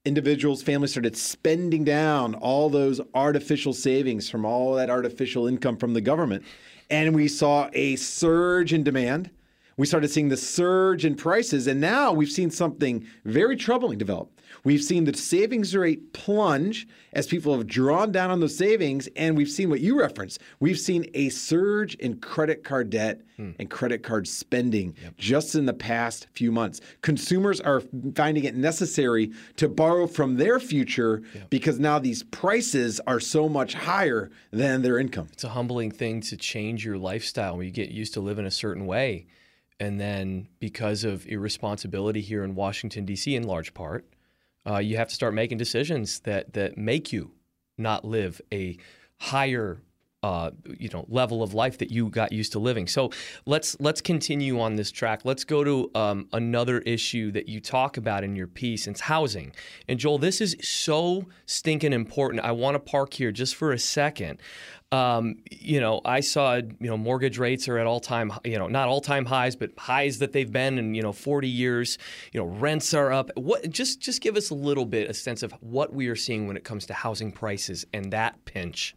individuals, 0.04 0.62
families 0.62 0.90
started 0.90 1.16
spending 1.16 1.84
down 1.84 2.34
all 2.34 2.68
those 2.68 3.00
artificial 3.14 3.72
savings 3.72 4.28
from 4.28 4.44
all 4.44 4.74
that 4.74 4.90
artificial 4.90 5.46
income 5.46 5.76
from 5.76 5.94
the 5.94 6.00
government. 6.00 6.44
And 6.90 7.14
we 7.14 7.28
saw 7.28 7.68
a 7.72 7.96
surge 7.96 8.72
in 8.72 8.82
demand. 8.82 9.30
We 9.76 9.86
started 9.86 10.10
seeing 10.10 10.28
the 10.28 10.36
surge 10.36 11.04
in 11.04 11.14
prices, 11.14 11.66
and 11.66 11.80
now 11.80 12.12
we've 12.12 12.30
seen 12.30 12.50
something 12.50 13.06
very 13.24 13.56
troubling 13.56 13.98
develop. 13.98 14.30
We've 14.64 14.82
seen 14.82 15.04
the 15.04 15.14
savings 15.14 15.76
rate 15.76 16.14
plunge 16.14 16.88
as 17.12 17.26
people 17.26 17.56
have 17.56 17.66
drawn 17.66 18.10
down 18.10 18.30
on 18.30 18.40
those 18.40 18.56
savings, 18.56 19.06
and 19.16 19.36
we've 19.36 19.50
seen 19.50 19.68
what 19.68 19.80
you 19.80 19.98
referenced. 19.98 20.40
We've 20.60 20.78
seen 20.78 21.06
a 21.12 21.28
surge 21.28 21.94
in 21.96 22.20
credit 22.20 22.64
card 22.64 22.88
debt 22.88 23.20
hmm. 23.36 23.50
and 23.58 23.68
credit 23.68 24.02
card 24.02 24.26
spending 24.26 24.94
yep. 25.02 25.16
just 25.18 25.54
in 25.54 25.66
the 25.66 25.74
past 25.74 26.26
few 26.32 26.50
months. 26.50 26.80
Consumers 27.02 27.60
are 27.60 27.82
finding 28.14 28.44
it 28.44 28.56
necessary 28.56 29.30
to 29.56 29.68
borrow 29.68 30.06
from 30.06 30.36
their 30.36 30.58
future 30.58 31.22
yep. 31.34 31.50
because 31.50 31.78
now 31.78 31.98
these 31.98 32.22
prices 32.22 32.98
are 33.06 33.20
so 33.20 33.48
much 33.48 33.74
higher 33.74 34.30
than 34.52 34.80
their 34.80 34.98
income. 34.98 35.28
It's 35.32 35.44
a 35.44 35.50
humbling 35.50 35.90
thing 35.90 36.22
to 36.22 36.36
change 36.36 36.84
your 36.84 36.96
lifestyle 36.96 37.58
when 37.58 37.66
you 37.66 37.72
get 37.72 37.90
used 37.90 38.14
to 38.14 38.20
living 38.20 38.46
a 38.46 38.50
certain 38.50 38.86
way. 38.86 39.26
And 39.78 40.00
then, 40.00 40.48
because 40.58 41.04
of 41.04 41.26
irresponsibility 41.26 42.22
here 42.22 42.42
in 42.42 42.54
Washington, 42.54 43.04
D.C., 43.04 43.34
in 43.34 43.42
large 43.42 43.74
part, 43.74 44.06
uh, 44.66 44.78
you 44.78 44.96
have 44.96 45.08
to 45.08 45.14
start 45.14 45.34
making 45.34 45.58
decisions 45.58 46.20
that 46.20 46.54
that 46.54 46.78
make 46.78 47.12
you 47.12 47.32
not 47.76 48.04
live 48.04 48.40
a 48.52 48.78
higher 49.18 49.82
uh, 50.26 50.50
you 50.76 50.88
know 50.88 51.06
level 51.08 51.40
of 51.40 51.54
life 51.54 51.78
that 51.78 51.92
you 51.92 52.08
got 52.08 52.32
used 52.32 52.50
to 52.50 52.58
living. 52.58 52.88
So 52.88 53.12
let's 53.44 53.76
let's 53.78 54.00
continue 54.00 54.58
on 54.58 54.74
this 54.74 54.90
track. 54.90 55.20
Let's 55.22 55.44
go 55.44 55.62
to 55.62 55.88
um, 55.94 56.28
another 56.32 56.80
issue 56.80 57.30
that 57.30 57.48
you 57.48 57.60
talk 57.60 57.96
about 57.96 58.24
in 58.24 58.34
your 58.34 58.48
piece. 58.48 58.88
It's 58.88 59.02
housing. 59.02 59.52
And 59.86 60.00
Joel, 60.00 60.18
this 60.18 60.40
is 60.40 60.56
so 60.60 61.26
stinking 61.46 61.92
important. 61.92 62.42
I 62.42 62.50
want 62.50 62.74
to 62.74 62.80
park 62.80 63.14
here 63.14 63.30
just 63.30 63.54
for 63.54 63.70
a 63.70 63.78
second. 63.78 64.40
Um, 64.90 65.36
you 65.48 65.80
know, 65.80 66.00
I 66.04 66.18
saw 66.18 66.56
you 66.56 66.74
know 66.80 66.96
mortgage 66.96 67.38
rates 67.38 67.68
are 67.68 67.78
at 67.78 67.86
all 67.86 68.00
time 68.00 68.32
you 68.44 68.58
know 68.58 68.66
not 68.66 68.88
all 68.88 69.00
time 69.00 69.26
highs, 69.26 69.54
but 69.54 69.70
highs 69.78 70.18
that 70.18 70.32
they've 70.32 70.50
been 70.50 70.76
in 70.76 70.92
you 70.96 71.02
know 71.02 71.12
40 71.12 71.48
years. 71.48 71.98
You 72.32 72.40
know, 72.40 72.46
rents 72.46 72.92
are 72.94 73.12
up. 73.12 73.30
What 73.36 73.70
just 73.70 74.00
just 74.00 74.20
give 74.20 74.36
us 74.36 74.50
a 74.50 74.56
little 74.56 74.86
bit 74.86 75.08
a 75.08 75.14
sense 75.14 75.44
of 75.44 75.52
what 75.60 75.92
we 75.92 76.08
are 76.08 76.16
seeing 76.16 76.48
when 76.48 76.56
it 76.56 76.64
comes 76.64 76.84
to 76.86 76.94
housing 76.94 77.30
prices 77.30 77.86
and 77.92 78.12
that 78.12 78.44
pinch. 78.44 78.96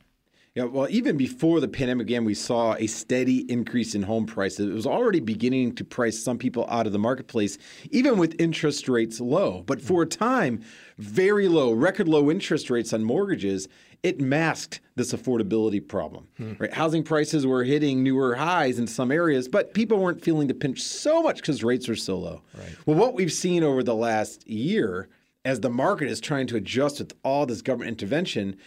Yeah, 0.59 0.65
well, 0.65 0.87
even 0.89 1.15
before 1.15 1.61
the 1.61 1.69
pandemic 1.69 2.07
began, 2.07 2.25
we 2.25 2.33
saw 2.33 2.73
a 2.73 2.85
steady 2.85 3.49
increase 3.49 3.95
in 3.95 4.03
home 4.03 4.25
prices. 4.25 4.69
It 4.69 4.73
was 4.73 4.85
already 4.85 5.21
beginning 5.21 5.73
to 5.75 5.85
price 5.85 6.21
some 6.21 6.37
people 6.37 6.65
out 6.67 6.85
of 6.85 6.91
the 6.91 6.99
marketplace, 6.99 7.57
even 7.91 8.17
with 8.17 8.35
interest 8.41 8.89
rates 8.89 9.21
low. 9.21 9.63
But 9.65 9.81
for 9.81 10.01
a 10.01 10.05
time, 10.05 10.61
very 10.97 11.47
low, 11.47 11.71
record 11.71 12.09
low 12.09 12.29
interest 12.29 12.69
rates 12.69 12.91
on 12.91 13.05
mortgages, 13.05 13.69
it 14.03 14.19
masked 14.19 14.81
this 14.95 15.13
affordability 15.13 15.87
problem. 15.87 16.27
Hmm. 16.35 16.55
Right? 16.59 16.73
Housing 16.73 17.03
prices 17.03 17.47
were 17.47 17.63
hitting 17.63 18.03
newer 18.03 18.35
highs 18.35 18.79
in 18.79 18.87
some 18.87 19.13
areas, 19.13 19.47
but 19.47 19.73
people 19.73 19.97
weren't 19.97 20.21
feeling 20.21 20.49
the 20.49 20.53
pinch 20.53 20.83
so 20.83 21.23
much 21.23 21.37
because 21.37 21.63
rates 21.63 21.87
were 21.87 21.95
so 21.95 22.17
low. 22.17 22.41
Right. 22.53 22.75
Well, 22.85 22.97
what 22.97 23.13
we've 23.13 23.31
seen 23.31 23.63
over 23.63 23.81
the 23.81 23.95
last 23.95 24.45
year 24.45 25.07
as 25.45 25.61
the 25.61 25.69
market 25.69 26.09
is 26.09 26.19
trying 26.19 26.47
to 26.47 26.57
adjust 26.57 26.99
with 26.99 27.13
all 27.23 27.45
this 27.45 27.61
government 27.61 27.91
intervention 27.91 28.57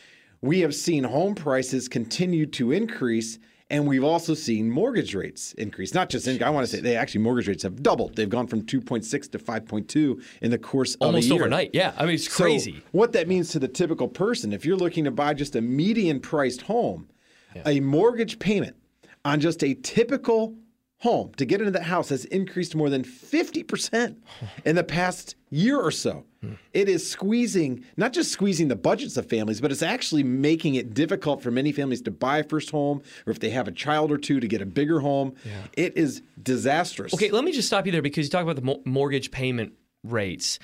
we 0.43 0.61
have 0.61 0.75
seen 0.75 1.05
home 1.05 1.35
prices 1.35 1.89
continue 1.89 2.47
to 2.47 2.73
increase 2.73 3.39
and 3.71 3.87
we've 3.87 4.05
also 4.05 4.35
seen 4.35 4.71
mortgage 4.71 5.15
rates 5.15 5.55
increase. 5.55 5.95
Not 5.95 6.11
just 6.11 6.29
in, 6.29 6.43
I 6.43 6.51
want 6.51 6.67
to 6.67 6.71
say 6.71 6.83
they 6.83 6.95
actually 6.95 7.23
mortgage 7.23 7.49
rates 7.49 7.63
have 7.63 7.83
doubled. 7.83 8.17
They've 8.17 8.29
gone 8.29 8.47
from 8.47 8.61
2.6 8.63 9.31
to 9.33 9.39
5.2 9.39 10.23
in 10.43 10.51
the 10.51 10.59
course 10.59 10.95
almost 11.01 11.27
of 11.27 11.33
almost 11.33 11.41
overnight. 11.41 11.71
Yeah, 11.73 11.95
I 11.97 12.05
mean 12.05 12.17
it's 12.17 12.29
crazy. 12.29 12.75
So 12.75 12.83
what 12.91 13.13
that 13.13 13.29
means 13.29 13.49
to 13.53 13.59
the 13.59 13.69
typical 13.69 14.09
person, 14.09 14.53
if 14.53 14.67
you're 14.67 14.77
looking 14.77 15.05
to 15.05 15.11
buy 15.11 15.33
just 15.33 15.57
a 15.57 15.63
median 15.63 16.21
priced 16.21 16.63
home, 16.63 17.09
yeah. 17.57 17.63
a 17.65 17.81
mortgage 17.81 18.39
payment 18.39 18.77
on 19.25 19.41
just 19.41 19.65
a 19.65 19.73
typical 19.73 20.55
home 21.03 21.33
to 21.35 21.45
get 21.45 21.61
into 21.61 21.73
that 21.73 21.83
house 21.83 22.11
has 22.11 22.25
increased 22.27 22.77
more 22.77 22.89
than 22.89 23.03
50% 23.03 24.17
in 24.65 24.77
the 24.77 24.85
past 24.85 25.35
year 25.51 25.79
or 25.79 25.91
so. 25.91 26.25
It 26.73 26.89
is 26.89 27.09
squeezing, 27.09 27.85
not 27.97 28.13
just 28.13 28.31
squeezing 28.31 28.69
the 28.69 28.77
budgets 28.77 29.17
of 29.17 29.29
families, 29.29 29.61
but 29.61 29.73
it's 29.73 29.83
actually 29.83 30.23
making 30.23 30.77
it 30.77 30.95
difficult 30.95 31.43
for 31.43 31.51
many 31.51 31.73
families 31.73 32.03
to 32.03 32.11
buy 32.13 32.39
a 32.39 32.45
first 32.45 32.71
home 32.71 33.03
or 33.27 33.33
if 33.33 33.41
they 33.41 33.51
have 33.51 33.67
a 33.67 33.73
child 33.73 34.13
or 34.13 34.19
two 34.19 34.39
to 34.39 34.47
get 34.47 34.63
a 34.63 34.67
bigger 34.67 35.01
home. 35.01 35.35
Yeah. 35.45 35.53
It 35.73 35.97
is 35.97 36.23
disastrous. 36.41 37.13
Okay, 37.15 37.31
let 37.31 37.45
me 37.45 37.53
just 37.53 37.67
stop 37.69 37.85
you 37.87 37.93
there 37.93 38.03
because 38.03 38.27
you 38.27 38.31
talk 38.31 38.43
about 38.43 38.57
the 38.57 38.81
mortgage 38.89 39.31
payment 39.33 39.73
rates. 40.05 40.61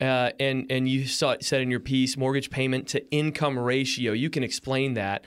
Uh, 0.00 0.30
and 0.38 0.66
and 0.70 0.88
you 0.88 1.06
saw, 1.06 1.34
said 1.40 1.60
in 1.60 1.70
your 1.70 1.80
piece 1.80 2.16
mortgage 2.16 2.50
payment 2.50 2.86
to 2.88 3.10
income 3.10 3.58
ratio. 3.58 4.12
You 4.12 4.30
can 4.30 4.44
explain 4.44 4.94
that 4.94 5.24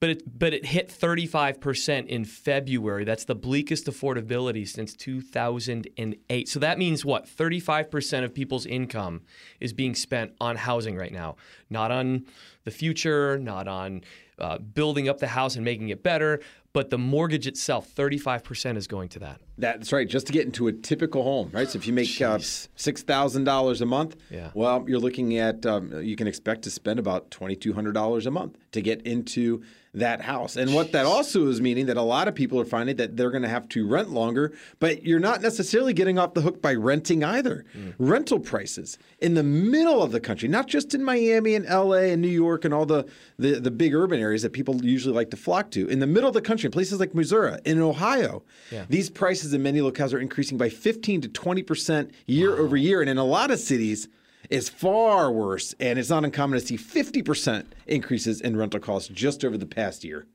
but 0.00 0.10
it 0.10 0.38
but 0.38 0.52
it 0.52 0.66
hit 0.66 0.88
35% 0.88 2.06
in 2.06 2.24
February. 2.24 3.04
That's 3.04 3.24
the 3.24 3.34
bleakest 3.34 3.86
affordability 3.86 4.68
since 4.68 4.94
2008. 4.94 6.48
So 6.48 6.58
that 6.60 6.78
means 6.78 7.04
what? 7.04 7.26
35% 7.26 8.24
of 8.24 8.34
people's 8.34 8.66
income 8.66 9.22
is 9.60 9.72
being 9.72 9.94
spent 9.94 10.32
on 10.40 10.56
housing 10.56 10.96
right 10.96 11.12
now, 11.12 11.36
not 11.70 11.90
on 11.90 12.26
the 12.64 12.70
future, 12.70 13.38
not 13.38 13.68
on 13.68 14.02
uh, 14.38 14.58
building 14.58 15.08
up 15.08 15.18
the 15.18 15.28
house 15.28 15.56
and 15.56 15.64
making 15.64 15.88
it 15.88 16.02
better, 16.02 16.40
but 16.72 16.90
the 16.90 16.98
mortgage 16.98 17.46
itself, 17.46 17.90
35% 17.94 18.76
is 18.76 18.86
going 18.86 19.08
to 19.08 19.18
that. 19.20 19.40
That's 19.56 19.94
right, 19.94 20.06
just 20.06 20.26
to 20.26 20.32
get 20.34 20.44
into 20.44 20.68
a 20.68 20.72
typical 20.72 21.22
home, 21.22 21.48
right? 21.54 21.66
So 21.66 21.78
if 21.78 21.86
you 21.86 21.94
make 21.94 22.08
uh, 22.20 22.36
$6,000 22.36 23.80
a 23.80 23.86
month, 23.86 24.16
yeah. 24.30 24.50
well, 24.52 24.84
you're 24.86 24.98
looking 24.98 25.38
at, 25.38 25.64
um, 25.64 26.02
you 26.02 26.16
can 26.16 26.26
expect 26.26 26.62
to 26.62 26.70
spend 26.70 26.98
about 26.98 27.30
$2,200 27.30 28.26
a 28.26 28.30
month 28.30 28.58
to 28.72 28.82
get 28.82 29.00
into 29.06 29.62
that 29.96 30.20
house. 30.20 30.56
And 30.56 30.74
what 30.74 30.92
that 30.92 31.06
also 31.06 31.48
is 31.48 31.60
meaning 31.60 31.86
that 31.86 31.96
a 31.96 32.02
lot 32.02 32.28
of 32.28 32.34
people 32.34 32.60
are 32.60 32.66
finding 32.66 32.96
that 32.96 33.16
they're 33.16 33.30
going 33.30 33.42
to 33.42 33.48
have 33.48 33.68
to 33.70 33.86
rent 33.86 34.10
longer, 34.10 34.52
but 34.78 35.04
you're 35.04 35.18
not 35.18 35.40
necessarily 35.40 35.94
getting 35.94 36.18
off 36.18 36.34
the 36.34 36.42
hook 36.42 36.60
by 36.60 36.74
renting 36.74 37.24
either. 37.24 37.64
Mm. 37.76 37.94
Rental 37.98 38.38
prices 38.38 38.98
in 39.20 39.34
the 39.34 39.42
middle 39.42 40.02
of 40.02 40.12
the 40.12 40.20
country, 40.20 40.48
not 40.48 40.66
just 40.66 40.94
in 40.94 41.02
Miami 41.02 41.54
and 41.54 41.64
LA 41.66 42.12
and 42.12 42.20
New 42.20 42.28
York 42.28 42.66
and 42.66 42.74
all 42.74 42.84
the, 42.84 43.06
the, 43.38 43.58
the 43.58 43.70
big 43.70 43.94
urban 43.94 44.20
areas 44.20 44.42
that 44.42 44.52
people 44.52 44.84
usually 44.84 45.14
like 45.14 45.30
to 45.30 45.36
flock 45.36 45.70
to, 45.70 45.88
in 45.88 45.98
the 45.98 46.06
middle 46.06 46.28
of 46.28 46.34
the 46.34 46.42
country, 46.42 46.66
in 46.66 46.72
places 46.72 47.00
like 47.00 47.14
Missouri, 47.14 47.58
in 47.64 47.80
Ohio, 47.80 48.42
yeah. 48.70 48.84
these 48.90 49.08
prices 49.08 49.54
in 49.54 49.62
many 49.62 49.80
locales 49.80 50.12
are 50.12 50.18
increasing 50.18 50.58
by 50.58 50.68
15 50.68 51.22
to 51.22 51.28
20% 51.28 52.10
year 52.26 52.50
wow. 52.50 52.58
over 52.58 52.76
year. 52.76 53.00
And 53.00 53.08
in 53.08 53.16
a 53.16 53.24
lot 53.24 53.50
of 53.50 53.58
cities, 53.58 54.08
is 54.50 54.68
far 54.68 55.30
worse, 55.30 55.74
and 55.80 55.98
it's 55.98 56.10
not 56.10 56.24
uncommon 56.24 56.58
to 56.58 56.66
see 56.66 56.76
50% 56.76 57.66
increases 57.86 58.40
in 58.40 58.56
rental 58.56 58.80
costs 58.80 59.08
just 59.08 59.44
over 59.44 59.56
the 59.56 59.66
past 59.66 60.04
year. 60.04 60.26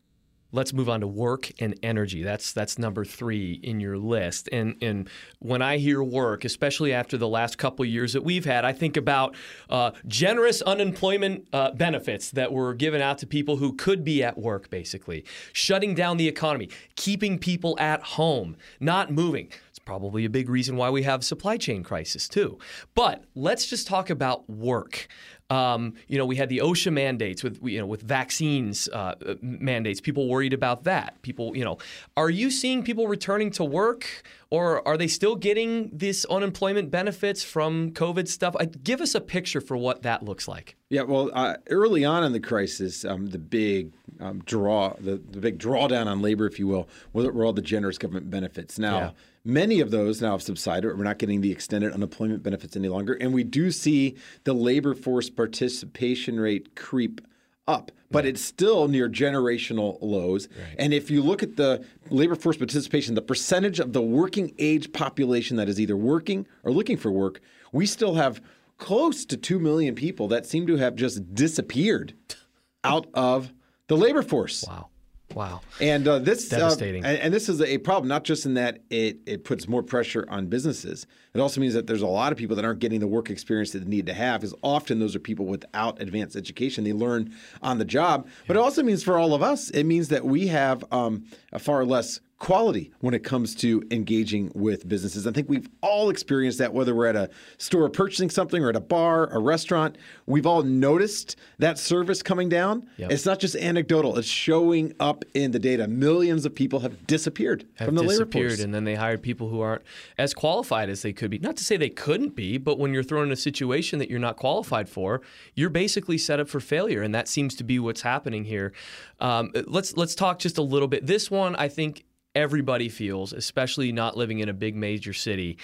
Let's 0.53 0.73
move 0.73 0.89
on 0.89 0.99
to 0.99 1.07
work 1.07 1.49
and 1.59 1.79
energy. 1.81 2.23
That's 2.23 2.51
that's 2.51 2.77
number 2.77 3.05
three 3.05 3.53
in 3.63 3.79
your 3.79 3.97
list. 3.97 4.49
And 4.51 4.75
and 4.81 5.09
when 5.39 5.61
I 5.61 5.77
hear 5.77 6.03
work, 6.03 6.43
especially 6.43 6.93
after 6.93 7.17
the 7.17 7.27
last 7.27 7.57
couple 7.57 7.85
years 7.85 8.11
that 8.13 8.23
we've 8.23 8.43
had, 8.43 8.65
I 8.65 8.73
think 8.73 8.97
about 8.97 9.33
uh, 9.69 9.91
generous 10.07 10.61
unemployment 10.61 11.47
uh, 11.53 11.71
benefits 11.71 12.31
that 12.31 12.51
were 12.51 12.73
given 12.73 13.01
out 13.01 13.17
to 13.19 13.27
people 13.27 13.57
who 13.57 13.73
could 13.73 14.03
be 14.03 14.21
at 14.23 14.37
work, 14.37 14.69
basically 14.69 15.23
shutting 15.53 15.95
down 15.95 16.17
the 16.17 16.27
economy, 16.27 16.69
keeping 16.97 17.39
people 17.39 17.77
at 17.79 18.03
home, 18.03 18.57
not 18.81 19.09
moving 19.09 19.47
probably 19.85 20.25
a 20.25 20.29
big 20.29 20.49
reason 20.49 20.77
why 20.77 20.89
we 20.89 21.03
have 21.03 21.23
supply 21.23 21.57
chain 21.57 21.83
crisis 21.83 22.27
too. 22.27 22.57
But 22.95 23.23
let's 23.35 23.67
just 23.67 23.87
talk 23.87 24.09
about 24.09 24.49
work. 24.49 25.07
Um, 25.51 25.95
you 26.07 26.17
know, 26.17 26.25
we 26.25 26.37
had 26.37 26.47
the 26.47 26.59
OSHA 26.59 26.93
mandates 26.93 27.43
with 27.43 27.59
you 27.61 27.77
know 27.77 27.85
with 27.85 28.01
vaccines 28.01 28.87
uh, 28.87 29.15
mandates. 29.41 29.99
People 29.99 30.29
worried 30.29 30.53
about 30.53 30.85
that. 30.85 31.21
People, 31.23 31.57
you 31.57 31.65
know, 31.65 31.77
are 32.15 32.29
you 32.29 32.49
seeing 32.49 32.83
people 32.83 33.07
returning 33.09 33.51
to 33.51 33.65
work, 33.65 34.23
or 34.49 34.87
are 34.87 34.95
they 34.95 35.07
still 35.07 35.35
getting 35.35 35.89
this 35.91 36.23
unemployment 36.29 36.89
benefits 36.89 37.43
from 37.43 37.91
COVID 37.91 38.29
stuff? 38.29 38.55
Uh, 38.61 38.67
give 38.81 39.01
us 39.01 39.13
a 39.13 39.19
picture 39.19 39.59
for 39.59 39.75
what 39.75 40.03
that 40.03 40.23
looks 40.23 40.47
like. 40.47 40.77
Yeah, 40.89 41.01
well, 41.01 41.29
uh, 41.33 41.55
early 41.69 42.05
on 42.05 42.23
in 42.23 42.31
the 42.31 42.39
crisis, 42.39 43.03
um, 43.03 43.27
the 43.27 43.39
big 43.39 43.91
um, 44.21 44.41
draw, 44.45 44.93
the, 44.99 45.17
the 45.17 45.39
big 45.39 45.59
drawdown 45.59 46.05
on 46.05 46.21
labor, 46.21 46.45
if 46.45 46.59
you 46.59 46.67
will, 46.67 46.87
were 47.11 47.43
all 47.43 47.53
the 47.53 47.61
generous 47.61 47.97
government 47.97 48.29
benefits. 48.29 48.79
Now. 48.79 48.97
Yeah 48.97 49.11
Many 49.43 49.79
of 49.79 49.89
those 49.89 50.21
now 50.21 50.31
have 50.31 50.43
subsided. 50.43 50.95
We're 50.97 51.03
not 51.03 51.17
getting 51.17 51.41
the 51.41 51.51
extended 51.51 51.93
unemployment 51.93 52.43
benefits 52.43 52.75
any 52.75 52.89
longer. 52.89 53.13
And 53.13 53.33
we 53.33 53.43
do 53.43 53.71
see 53.71 54.15
the 54.43 54.53
labor 54.53 54.93
force 54.93 55.29
participation 55.29 56.39
rate 56.39 56.75
creep 56.75 57.21
up, 57.67 57.91
but 58.11 58.25
it's 58.25 58.41
still 58.41 58.87
near 58.87 59.09
generational 59.09 59.97
lows. 60.01 60.47
Right. 60.49 60.75
And 60.77 60.93
if 60.93 61.09
you 61.09 61.23
look 61.23 61.41
at 61.41 61.55
the 61.55 61.83
labor 62.09 62.35
force 62.35 62.57
participation, 62.57 63.15
the 63.15 63.21
percentage 63.21 63.79
of 63.79 63.93
the 63.93 64.01
working 64.01 64.53
age 64.59 64.91
population 64.93 65.57
that 65.57 65.69
is 65.69 65.79
either 65.79 65.97
working 65.97 66.45
or 66.63 66.71
looking 66.71 66.97
for 66.97 67.11
work, 67.11 67.41
we 67.71 67.85
still 67.85 68.15
have 68.15 68.41
close 68.77 69.25
to 69.25 69.37
2 69.37 69.59
million 69.59 69.95
people 69.95 70.27
that 70.27 70.45
seem 70.45 70.67
to 70.67 70.75
have 70.75 70.95
just 70.95 71.33
disappeared 71.33 72.13
out 72.83 73.07
of 73.13 73.51
the 73.87 73.97
labor 73.97 74.21
force. 74.21 74.65
Wow. 74.67 74.90
Wow. 75.35 75.61
And 75.79 76.07
uh, 76.07 76.19
this 76.19 76.51
uh, 76.51 76.57
devastating. 76.57 77.03
Uh, 77.03 77.09
and, 77.09 77.19
and, 77.19 77.33
this 77.33 77.49
is 77.49 77.61
a 77.61 77.77
problem, 77.79 78.07
not 78.07 78.23
just 78.23 78.45
in 78.45 78.55
that 78.55 78.79
it 78.89 79.19
it 79.25 79.43
puts 79.43 79.67
more 79.67 79.83
pressure 79.83 80.25
on 80.29 80.47
businesses. 80.47 81.07
It 81.33 81.39
also 81.39 81.61
means 81.61 81.73
that 81.73 81.87
there's 81.87 82.01
a 82.01 82.07
lot 82.07 82.31
of 82.31 82.37
people 82.37 82.55
that 82.57 82.65
aren't 82.65 82.79
getting 82.79 82.99
the 82.99 83.07
work 83.07 83.29
experience 83.29 83.71
that 83.71 83.79
they 83.79 83.89
need 83.89 84.05
to 84.07 84.13
have, 84.13 84.41
because 84.41 84.55
often 84.61 84.99
those 84.99 85.15
are 85.15 85.19
people 85.19 85.45
without 85.45 86.01
advanced 86.01 86.35
education. 86.35 86.83
They 86.83 86.93
learn 86.93 87.33
on 87.61 87.77
the 87.77 87.85
job. 87.85 88.25
Yeah. 88.25 88.31
But 88.47 88.57
it 88.57 88.59
also 88.59 88.83
means 88.83 89.03
for 89.03 89.17
all 89.17 89.33
of 89.33 89.41
us, 89.41 89.69
it 89.69 89.85
means 89.85 90.09
that 90.09 90.25
we 90.25 90.47
have 90.47 90.83
um, 90.91 91.25
a 91.53 91.59
far 91.59 91.85
less 91.85 92.19
quality 92.41 92.91
when 93.01 93.13
it 93.13 93.23
comes 93.23 93.53
to 93.53 93.83
engaging 93.91 94.51
with 94.55 94.89
businesses. 94.89 95.27
I 95.27 95.31
think 95.31 95.47
we've 95.47 95.69
all 95.81 96.09
experienced 96.09 96.57
that, 96.57 96.73
whether 96.73 96.95
we're 96.95 97.05
at 97.05 97.15
a 97.15 97.29
store 97.59 97.87
purchasing 97.87 98.31
something 98.31 98.63
or 98.63 98.69
at 98.69 98.75
a 98.75 98.81
bar, 98.81 99.27
a 99.27 99.37
restaurant. 99.37 99.95
We've 100.25 100.47
all 100.47 100.63
noticed 100.63 101.35
that 101.59 101.77
service 101.77 102.23
coming 102.23 102.49
down. 102.49 102.87
Yep. 102.97 103.11
It's 103.11 103.27
not 103.27 103.39
just 103.39 103.55
anecdotal, 103.55 104.17
it's 104.17 104.27
showing 104.27 104.95
up 104.99 105.23
in 105.35 105.51
the 105.51 105.59
data. 105.59 105.87
Millions 105.87 106.43
of 106.47 106.55
people 106.55 106.79
have 106.79 107.05
disappeared 107.05 107.67
have 107.75 107.85
from 107.85 107.93
the 107.93 108.01
labor 108.01 108.25
disappeared, 108.25 108.51
force. 108.53 108.61
and 108.61 108.73
then 108.73 108.85
they 108.85 108.95
hired 108.95 109.21
people 109.21 109.47
who 109.47 109.61
aren't 109.61 109.83
as 110.17 110.33
qualified 110.33 110.89
as 110.89 111.03
they 111.03 111.13
could 111.21 111.29
be. 111.29 111.37
Not 111.37 111.55
to 111.57 111.63
say 111.63 111.77
they 111.77 111.89
couldn't 111.89 112.35
be, 112.35 112.57
but 112.57 112.79
when 112.79 112.95
you're 112.95 113.03
thrown 113.03 113.27
in 113.27 113.31
a 113.31 113.35
situation 113.35 113.99
that 113.99 114.09
you're 114.09 114.19
not 114.19 114.37
qualified 114.37 114.89
for, 114.89 115.21
you're 115.53 115.69
basically 115.69 116.17
set 116.17 116.39
up 116.39 116.49
for 116.49 116.59
failure, 116.59 117.03
and 117.03 117.13
that 117.13 117.27
seems 117.27 117.53
to 117.57 117.63
be 117.63 117.77
what's 117.77 118.01
happening 118.01 118.43
here. 118.43 118.73
Um, 119.19 119.51
let's 119.67 119.95
let's 119.95 120.15
talk 120.15 120.39
just 120.39 120.57
a 120.57 120.63
little 120.63 120.87
bit. 120.87 121.05
This 121.05 121.29
one, 121.29 121.55
I 121.55 121.67
think. 121.69 122.05
Everybody 122.33 122.87
feels, 122.87 123.33
especially 123.33 123.91
not 123.91 124.15
living 124.15 124.39
in 124.39 124.47
a 124.47 124.53
big 124.53 124.73
major 124.73 125.11
city, 125.11 125.57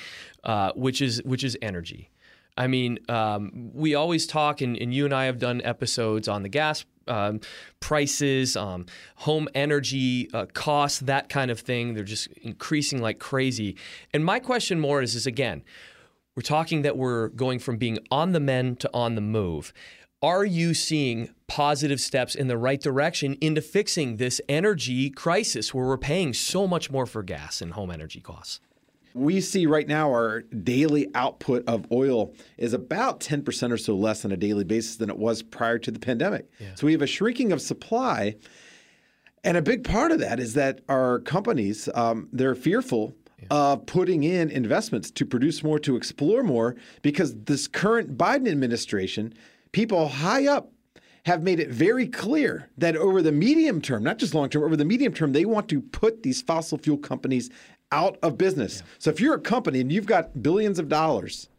uh, 0.43 0.73
which 0.75 1.01
is 1.01 1.23
which 1.23 1.45
is 1.45 1.57
energy. 1.61 2.09
I 2.57 2.67
mean, 2.67 2.99
um, 3.07 3.71
we 3.73 3.95
always 3.95 4.27
talk, 4.27 4.59
and, 4.59 4.75
and, 4.75 4.93
you 4.93 5.05
and 5.05 5.13
I 5.13 5.25
have 5.25 5.39
done 5.39 5.61
episodes 5.63 6.27
on 6.27 6.43
the 6.43 6.49
gas 6.49 6.83
um, 7.07 7.39
prices, 7.79 8.55
um, 8.55 8.85
home 9.15 9.47
energy 9.55 10.29
uh, 10.33 10.45
costs, 10.53 10.99
that 11.01 11.29
kind 11.29 11.51
of 11.51 11.59
thing. 11.59 11.93
They're 11.93 12.03
just 12.03 12.27
increasing 12.41 13.01
like 13.01 13.19
crazy. 13.19 13.75
And 14.13 14.23
my 14.23 14.39
question 14.39 14.79
more 14.79 15.01
is, 15.01 15.15
is 15.15 15.27
again, 15.27 15.63
we're 16.35 16.41
talking 16.41 16.83
that 16.83 16.97
we're 16.97 17.29
going 17.29 17.59
from 17.59 17.77
being 17.77 17.97
on 18.11 18.31
the 18.31 18.39
mend 18.39 18.79
to 18.81 18.89
on 18.93 19.15
the 19.15 19.21
move. 19.21 19.73
Are 20.21 20.45
you 20.45 20.73
seeing 20.73 21.29
positive 21.47 22.01
steps 22.01 22.33
in 22.33 22.47
the 22.47 22.57
right 22.57 22.81
direction 22.81 23.37
into 23.39 23.61
fixing 23.61 24.17
this 24.17 24.41
energy 24.49 25.09
crisis 25.09 25.73
where 25.73 25.85
we're 25.85 25.97
paying 25.97 26.33
so 26.33 26.67
much 26.67 26.89
more 26.89 27.05
for 27.05 27.21
gas 27.23 27.61
and 27.61 27.73
home 27.73 27.91
energy 27.91 28.19
costs? 28.19 28.59
We 29.17 29.41
see 29.41 29.65
right 29.65 29.88
now 29.88 30.09
our 30.09 30.41
daily 30.41 31.07
output 31.15 31.63
of 31.67 31.91
oil 31.91 32.33
is 32.57 32.74
about 32.74 33.19
10% 33.19 33.71
or 33.71 33.77
so 33.77 33.95
less 33.95 34.24
on 34.24 34.31
a 34.31 34.38
daily 34.38 34.63
basis 34.63 34.95
than 34.97 35.09
it 35.09 35.17
was 35.17 35.41
prior 35.41 35.79
to 35.79 35.91
the 35.91 36.00
pandemic. 36.00 36.50
Yeah. 36.59 36.75
So 36.75 36.86
we 36.86 36.93
have 36.93 37.01
a 37.01 37.07
shrinking 37.07 37.51
of 37.51 37.62
supply. 37.62 38.36
And 39.43 39.57
a 39.57 39.62
big 39.62 39.83
part 39.83 40.12
of 40.12 40.19
that 40.19 40.39
is 40.39 40.53
that 40.53 40.81
our 40.89 41.19
companies, 41.19 41.89
um, 41.95 42.29
they're 42.31 42.55
fearful 42.55 43.13
yeah. 43.39 43.47
of 43.51 43.86
putting 43.86 44.24
in 44.24 44.50
investments 44.50 45.12
to 45.12 45.25
produce 45.25 45.63
more, 45.63 45.79
to 45.79 45.95
explore 45.95 46.43
more, 46.43 46.75
because 47.01 47.36
this 47.43 47.67
current 47.67 48.17
Biden 48.17 48.50
administration, 48.50 49.33
people 49.71 50.07
high 50.07 50.47
up 50.47 50.71
have 51.27 51.43
made 51.43 51.60
it 51.60 51.67
very 51.67 52.07
clear 52.07 52.69
that 52.77 52.96
over 52.96 53.22
the 53.22 53.34
medium 53.34 53.81
term, 53.81 54.01
not 54.01 54.17
just 54.17 54.34
long 54.34 54.50
term, 54.50 54.63
over 54.63 54.77
the 54.77 54.86
medium 54.86 55.13
term, 55.13 55.34
they 55.34 55.43
want 55.43 55.67
to 55.67 55.81
put 55.81 56.24
these 56.24 56.41
fossil 56.41 56.77
fuel 56.77 56.98
companies 56.98 57.50
out 57.91 58.17
of 58.24 58.38
business. 58.38 58.77
Yeah. 58.77 58.91
So 59.00 59.10
if 59.10 59.19
you're 59.19 59.36
a 59.36 59.39
company 59.39 59.81
and 59.81 59.91
you've 59.91 60.05
got 60.05 60.41
billions 60.41 60.79
of 60.79 60.88
dollars, 60.88 61.50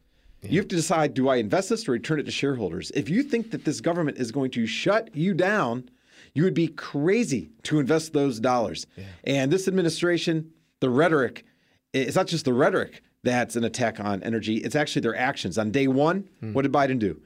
yeah. 0.41 0.53
you 0.53 0.59
have 0.61 0.69
to 0.69 0.77
decide 0.77 1.13
do 1.13 1.29
I 1.29 1.37
invest 1.37 1.69
this 1.69 1.87
or 1.87 1.93
return 1.93 2.19
it 2.19 2.23
to 2.23 2.31
shareholders? 2.31 2.91
If 2.93 3.11
you 3.11 3.23
think 3.23 3.51
that 3.51 3.67
this 3.67 3.83
government 3.83 4.17
is 4.17 4.33
going 4.33 4.53
to 4.53 4.67
shut 4.67 5.15
you 5.15 5.35
down, 5.35 5.91
you 6.33 6.45
would 6.45 6.55
be 6.55 6.69
crazy 6.69 7.51
to 7.65 7.79
invest 7.79 8.15
those 8.15 8.41
dollars. 8.41 8.87
Yeah. 8.97 9.05
And 9.25 9.53
this 9.53 9.69
administration, 9.69 10.51
the 10.81 10.89
rhetoric, 10.89 11.45
it's 11.93 12.17
not 12.17 12.27
just 12.27 12.47
the 12.47 12.55
rhetoric 12.55 13.03
that's 13.23 13.55
an 13.55 13.65
attack 13.65 14.01
on 14.01 14.23
energy, 14.23 14.57
it's 14.57 14.77
actually 14.77 15.03
their 15.03 15.17
actions. 15.17 15.59
On 15.59 15.71
day 15.71 15.89
one, 15.89 16.27
hmm. 16.41 16.55
what 16.55 16.63
did 16.63 16.73
Biden 16.73 16.99
do? 16.99 17.21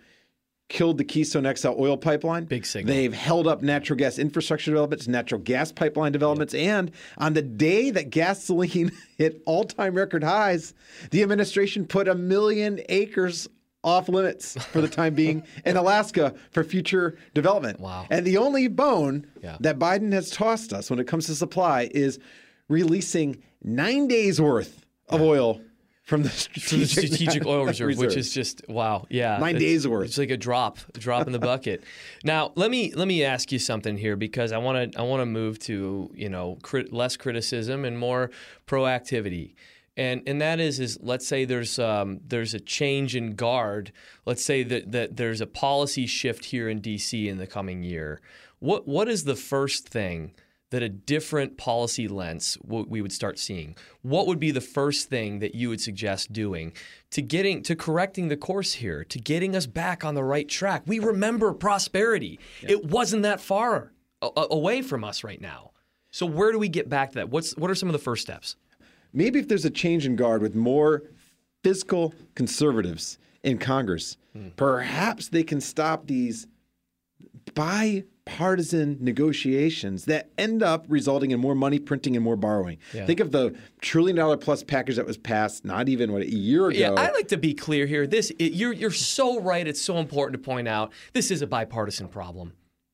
Killed 0.72 0.96
the 0.96 1.04
Keystone 1.04 1.54
XL 1.54 1.74
oil 1.78 1.98
pipeline. 1.98 2.46
Big 2.46 2.64
signal. 2.64 2.94
They've 2.94 3.12
held 3.12 3.46
up 3.46 3.60
natural 3.60 3.98
gas 3.98 4.18
infrastructure 4.18 4.70
developments, 4.70 5.06
natural 5.06 5.38
gas 5.38 5.70
pipeline 5.70 6.12
developments, 6.12 6.54
yep. 6.54 6.62
and 6.62 6.90
on 7.18 7.34
the 7.34 7.42
day 7.42 7.90
that 7.90 8.08
gasoline 8.08 8.90
hit 9.18 9.42
all-time 9.44 9.94
record 9.94 10.24
highs, 10.24 10.72
the 11.10 11.22
administration 11.22 11.86
put 11.86 12.08
a 12.08 12.14
million 12.14 12.80
acres 12.88 13.48
off 13.84 14.08
limits 14.08 14.54
for 14.66 14.80
the 14.80 14.88
time 14.88 15.14
being 15.14 15.42
in 15.66 15.76
Alaska 15.76 16.34
for 16.52 16.64
future 16.64 17.18
development. 17.34 17.78
Wow. 17.78 18.06
And 18.08 18.26
the 18.26 18.38
only 18.38 18.68
bone 18.68 19.26
yeah. 19.42 19.58
that 19.60 19.78
Biden 19.78 20.12
has 20.14 20.30
tossed 20.30 20.72
us 20.72 20.88
when 20.88 20.98
it 20.98 21.06
comes 21.06 21.26
to 21.26 21.34
supply 21.34 21.90
is 21.92 22.18
releasing 22.68 23.42
9 23.62 24.08
days 24.08 24.40
worth 24.40 24.86
of 25.10 25.20
yeah. 25.20 25.26
oil 25.26 25.60
from 26.02 26.24
the 26.24 26.30
strategic, 26.30 26.80
the 26.80 26.86
strategic 26.86 27.46
oil 27.46 27.64
reserve, 27.64 27.88
reserve, 27.88 28.06
which 28.06 28.16
is 28.16 28.32
just 28.32 28.62
wow, 28.68 29.06
yeah, 29.08 29.38
nine 29.38 29.56
days 29.56 29.86
worth. 29.86 30.06
It's 30.06 30.18
like 30.18 30.30
a 30.30 30.36
drop, 30.36 30.78
a 30.94 30.98
drop 30.98 31.26
in 31.26 31.32
the 31.32 31.38
bucket. 31.38 31.84
Now 32.24 32.52
let 32.54 32.70
me 32.70 32.92
let 32.94 33.08
me 33.08 33.24
ask 33.24 33.50
you 33.50 33.58
something 33.58 33.96
here 33.96 34.16
because 34.16 34.52
I 34.52 34.58
want 34.58 34.92
to 34.92 34.98
I 34.98 35.02
want 35.02 35.20
to 35.22 35.26
move 35.26 35.58
to 35.60 36.10
you 36.14 36.28
know 36.28 36.58
crit, 36.62 36.92
less 36.92 37.16
criticism 37.16 37.84
and 37.84 37.98
more 37.98 38.30
proactivity. 38.66 39.54
And, 39.96 40.22
and 40.26 40.40
that 40.40 40.58
is 40.58 40.80
is 40.80 40.98
let's 41.02 41.26
say 41.26 41.44
there's 41.44 41.78
um, 41.78 42.20
there's 42.26 42.54
a 42.54 42.60
change 42.60 43.14
in 43.16 43.34
guard. 43.34 43.92
Let's 44.24 44.44
say 44.44 44.62
that, 44.62 44.92
that 44.92 45.16
there's 45.16 45.40
a 45.40 45.46
policy 45.46 46.06
shift 46.06 46.46
here 46.46 46.68
in 46.68 46.80
D.C. 46.80 47.28
in 47.28 47.38
the 47.38 47.46
coming 47.46 47.82
year. 47.82 48.20
What 48.58 48.86
what 48.88 49.08
is 49.08 49.24
the 49.24 49.36
first 49.36 49.88
thing 49.88 50.32
that 50.72 50.82
a 50.82 50.88
different 50.88 51.58
policy 51.58 52.08
lens 52.08 52.58
we 52.64 53.00
would 53.00 53.12
start 53.12 53.38
seeing? 53.38 53.76
What 54.00 54.26
would 54.26 54.40
be 54.40 54.50
the 54.50 54.60
first 54.60 55.08
thing 55.08 55.38
that 55.38 55.54
you 55.54 55.68
would 55.68 55.80
suggest 55.80 56.32
doing 56.32 56.72
to 57.10 57.22
getting 57.22 57.62
to 57.64 57.76
correcting 57.76 58.28
the 58.28 58.38
course 58.38 58.72
here, 58.72 59.04
to 59.04 59.18
getting 59.18 59.54
us 59.54 59.66
back 59.66 60.02
on 60.02 60.14
the 60.14 60.24
right 60.24 60.48
track? 60.48 60.82
We 60.86 60.98
remember 60.98 61.52
prosperity. 61.52 62.40
Yeah. 62.62 62.72
It 62.72 62.86
wasn't 62.86 63.22
that 63.22 63.40
far 63.40 63.92
away 64.22 64.82
from 64.82 65.04
us 65.04 65.22
right 65.22 65.40
now. 65.40 65.72
So 66.10 66.26
where 66.26 66.52
do 66.52 66.58
we 66.58 66.68
get 66.68 66.88
back 66.88 67.10
to 67.10 67.14
that? 67.16 67.28
What's 67.28 67.56
what 67.56 67.70
are 67.70 67.74
some 67.74 67.88
of 67.88 67.92
the 67.92 67.98
first 67.98 68.22
steps? 68.22 68.56
Maybe 69.12 69.38
if 69.38 69.48
there's 69.48 69.66
a 69.66 69.70
change 69.70 70.06
in 70.06 70.16
guard 70.16 70.40
with 70.40 70.54
more 70.54 71.02
fiscal 71.62 72.14
conservatives 72.34 73.18
in 73.42 73.58
Congress, 73.58 74.16
hmm. 74.32 74.48
perhaps 74.56 75.28
they 75.28 75.42
can 75.42 75.60
stop 75.60 76.06
these 76.06 76.46
bipartisan 78.24 78.98
negotiations 79.00 80.04
that 80.04 80.30
end 80.38 80.62
up 80.62 80.84
resulting 80.88 81.30
in 81.30 81.40
more 81.40 81.54
money 81.54 81.78
printing 81.78 82.16
and 82.16 82.24
more 82.24 82.36
borrowing. 82.36 82.78
Yeah. 82.92 83.06
Think 83.06 83.20
of 83.20 83.32
the 83.32 83.54
trillion 83.80 84.16
dollar 84.16 84.36
plus 84.36 84.62
package 84.62 84.96
that 84.96 85.06
was 85.06 85.16
passed 85.16 85.64
not 85.64 85.88
even 85.88 86.12
what 86.12 86.22
a 86.22 86.30
year 86.30 86.68
ago. 86.68 86.78
Yeah, 86.78 86.90
I 86.90 87.10
like 87.12 87.28
to 87.28 87.36
be 87.36 87.54
clear 87.54 87.86
here. 87.86 88.06
This 88.06 88.30
it, 88.38 88.52
you're 88.52 88.72
you're 88.72 88.90
so 88.90 89.40
right. 89.40 89.66
It's 89.66 89.82
so 89.82 89.98
important 89.98 90.40
to 90.40 90.44
point 90.44 90.68
out 90.68 90.92
this 91.12 91.30
is 91.30 91.42
a 91.42 91.46
bipartisan 91.46 92.08
problem. 92.08 92.52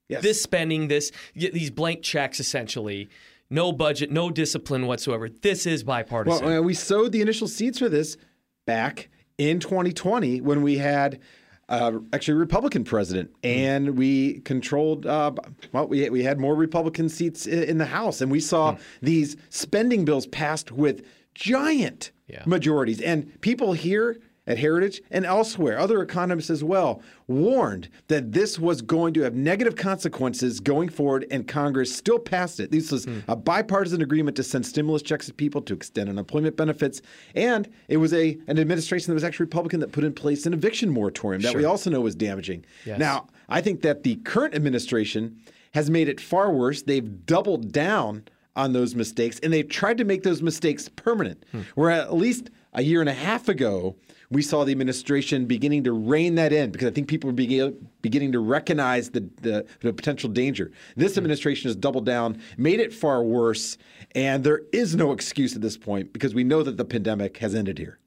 Yes. 0.08 0.22
This 0.22 0.42
spending, 0.42 0.88
this 0.88 1.12
these 1.34 1.70
blank 1.70 2.02
checks, 2.02 2.40
essentially. 2.40 3.08
No 3.50 3.72
budget, 3.72 4.10
no 4.10 4.30
discipline 4.30 4.86
whatsoever. 4.86 5.28
This 5.28 5.64
is 5.66 5.82
bipartisan. 5.82 6.44
Well, 6.44 6.62
we 6.62 6.74
sowed 6.74 7.12
the 7.12 7.22
initial 7.22 7.48
seeds 7.48 7.78
for 7.78 7.88
this 7.88 8.18
back 8.66 9.08
in 9.38 9.58
2020 9.58 10.42
when 10.42 10.62
we 10.62 10.76
had 10.78 11.18
uh, 11.68 11.92
actually 12.12 12.35
Republican 12.35 12.85
president, 12.85 13.31
and 13.42 13.98
we 13.98 14.40
controlled. 14.40 15.07
Uh, 15.07 15.33
well, 15.72 15.87
we 15.87 16.09
we 16.09 16.22
had 16.22 16.38
more 16.38 16.54
Republican 16.54 17.09
seats 17.09 17.46
in 17.46 17.78
the 17.78 17.87
House, 17.87 18.20
and 18.20 18.31
we 18.31 18.40
saw 18.40 18.72
mm. 18.72 18.81
these 19.02 19.37
spending 19.50 20.04
bills 20.04 20.26
passed 20.26 20.72
with 20.72 21.04
giant 21.35 22.11
yeah. 22.26 22.42
majorities, 22.46 23.00
and 23.00 23.40
people 23.42 23.74
here 23.74 24.18
at 24.48 24.58
Heritage 24.58 25.02
and 25.11 25.24
elsewhere, 25.24 25.78
other 25.78 26.02
economists 26.02 26.50
as 26.50 26.64
well, 26.64 27.02
warned 27.28 27.88
that 28.08 28.32
this 28.32 28.58
was 28.58 28.82
going 28.82 29.14
to 29.14 29.20
have 29.20 29.34
negative 29.34 29.76
consequences 29.76 30.58
going 30.58 30.88
forward, 30.88 31.26
and 31.30 31.46
Congress 31.46 31.94
still 31.94 32.18
passed 32.18 32.58
it. 32.58 32.70
This 32.70 32.90
was 32.90 33.06
mm. 33.06 33.22
a 33.28 33.37
bipartisan 33.37 34.02
agreement 34.02 34.37
to 34.38 34.42
send 34.42 34.66
stimulus 34.66 35.02
checks 35.02 35.26
to 35.26 35.34
people, 35.34 35.61
to 35.62 35.74
extend 35.74 36.08
unemployment 36.08 36.56
benefits, 36.56 37.02
and 37.37 37.68
it 37.88 37.98
was 37.98 38.12
a 38.12 38.38
an 38.48 38.58
administration 38.58 39.12
that 39.12 39.14
was 39.14 39.24
actually 39.24 39.44
Republican 39.44 39.80
that 39.80 39.92
put 39.92 40.02
in 40.02 40.14
place 40.14 40.46
an 40.46 40.54
eviction 40.54 40.88
moratorium 40.88 41.42
that 41.42 41.52
sure. 41.52 41.61
we 41.61 41.64
also 41.66 41.90
know 41.90 42.00
was 42.00 42.14
damaging. 42.14 42.64
Yes. 42.87 42.98
Now, 42.98 43.28
I 43.50 43.61
think 43.61 43.82
that 43.82 44.02
the 44.02 44.16
current 44.16 44.54
administration 44.54 45.38
has 45.74 45.90
made 45.90 46.08
it 46.08 46.20
far 46.20 46.50
worse. 46.50 46.82
They've 46.82 47.26
doubled 47.26 47.70
down 47.70 48.24
on 48.56 48.72
those 48.72 48.94
mistakes, 48.94 49.38
and 49.42 49.52
they've 49.52 49.68
tried 49.68 49.98
to 49.98 50.04
make 50.04 50.22
those 50.22 50.40
mistakes 50.42 50.88
permanent. 50.88 51.44
Hmm. 51.52 51.61
Where 51.74 51.90
at 51.90 52.14
least 52.14 52.50
a 52.72 52.82
year 52.82 53.00
and 53.00 53.08
a 53.08 53.14
half 53.14 53.48
ago, 53.48 53.96
we 54.30 54.42
saw 54.42 54.64
the 54.64 54.72
administration 54.72 55.46
beginning 55.46 55.84
to 55.84 55.92
rein 55.92 56.34
that 56.34 56.52
in 56.52 56.70
because 56.70 56.88
I 56.88 56.90
think 56.90 57.08
people 57.08 57.30
are 57.30 57.72
beginning 58.02 58.32
to 58.32 58.40
recognize 58.40 59.10
the, 59.10 59.20
the, 59.40 59.66
the 59.80 59.92
potential 59.92 60.28
danger. 60.28 60.70
This 60.96 61.14
hmm. 61.14 61.18
administration 61.18 61.68
has 61.68 61.76
doubled 61.76 62.06
down, 62.06 62.40
made 62.56 62.80
it 62.80 62.92
far 62.92 63.22
worse, 63.22 63.78
and 64.14 64.44
there 64.44 64.62
is 64.72 64.94
no 64.94 65.12
excuse 65.12 65.54
at 65.54 65.62
this 65.62 65.76
point 65.76 66.12
because 66.12 66.34
we 66.34 66.44
know 66.44 66.62
that 66.62 66.76
the 66.76 66.84
pandemic 66.84 67.38
has 67.38 67.54
ended 67.54 67.78
here. 67.78 67.98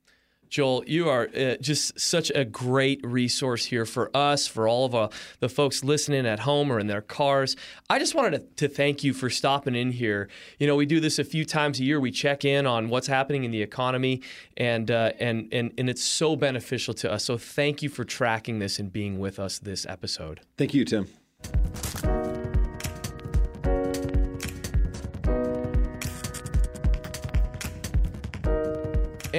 Joel, 0.51 0.83
you 0.85 1.07
are 1.07 1.29
uh, 1.35 1.55
just 1.61 1.97
such 1.97 2.29
a 2.35 2.43
great 2.43 2.99
resource 3.05 3.63
here 3.63 3.85
for 3.85 4.15
us, 4.15 4.47
for 4.47 4.67
all 4.67 4.85
of 4.85 4.93
uh, 4.93 5.07
the 5.39 5.47
folks 5.47 5.81
listening 5.81 6.25
at 6.25 6.39
home 6.39 6.69
or 6.69 6.77
in 6.77 6.87
their 6.87 7.01
cars. 7.01 7.55
I 7.89 7.99
just 7.99 8.13
wanted 8.13 8.57
to, 8.57 8.67
to, 8.67 8.75
thank 8.75 9.01
you 9.01 9.13
for 9.13 9.29
stopping 9.29 9.75
in 9.75 9.91
here. 9.91 10.27
You 10.59 10.67
know, 10.67 10.75
we 10.75 10.85
do 10.85 10.99
this 10.99 11.19
a 11.19 11.23
few 11.23 11.45
times 11.45 11.79
a 11.79 11.85
year. 11.85 12.01
We 12.01 12.11
check 12.11 12.43
in 12.43 12.67
on 12.67 12.89
what's 12.89 13.07
happening 13.07 13.45
in 13.45 13.51
the 13.51 13.61
economy, 13.61 14.21
and 14.57 14.91
uh, 14.91 15.13
and 15.21 15.47
and 15.53 15.73
and 15.77 15.89
it's 15.89 16.03
so 16.03 16.35
beneficial 16.35 16.93
to 16.95 17.09
us. 17.09 17.23
So 17.23 17.37
thank 17.37 17.81
you 17.81 17.87
for 17.87 18.03
tracking 18.03 18.59
this 18.59 18.77
and 18.77 18.91
being 18.91 19.19
with 19.19 19.39
us 19.39 19.57
this 19.57 19.85
episode. 19.85 20.41
Thank 20.57 20.73
you, 20.73 20.83
Tim. 20.83 21.07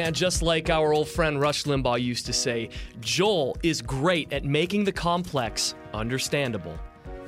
And 0.03 0.17
just 0.17 0.43
like 0.43 0.69
our 0.69 0.93
old 0.93 1.07
friend 1.07 1.41
Rush 1.41 1.63
Limbaugh 1.63 2.03
used 2.03 2.27
to 2.27 2.33
say, 2.33 2.71
Joel 3.01 3.57
is 3.63 3.81
great 3.81 4.33
at 4.33 4.45
making 4.45 4.83
the 4.83 4.91
complex 4.91 5.77
understandable. 5.95 6.77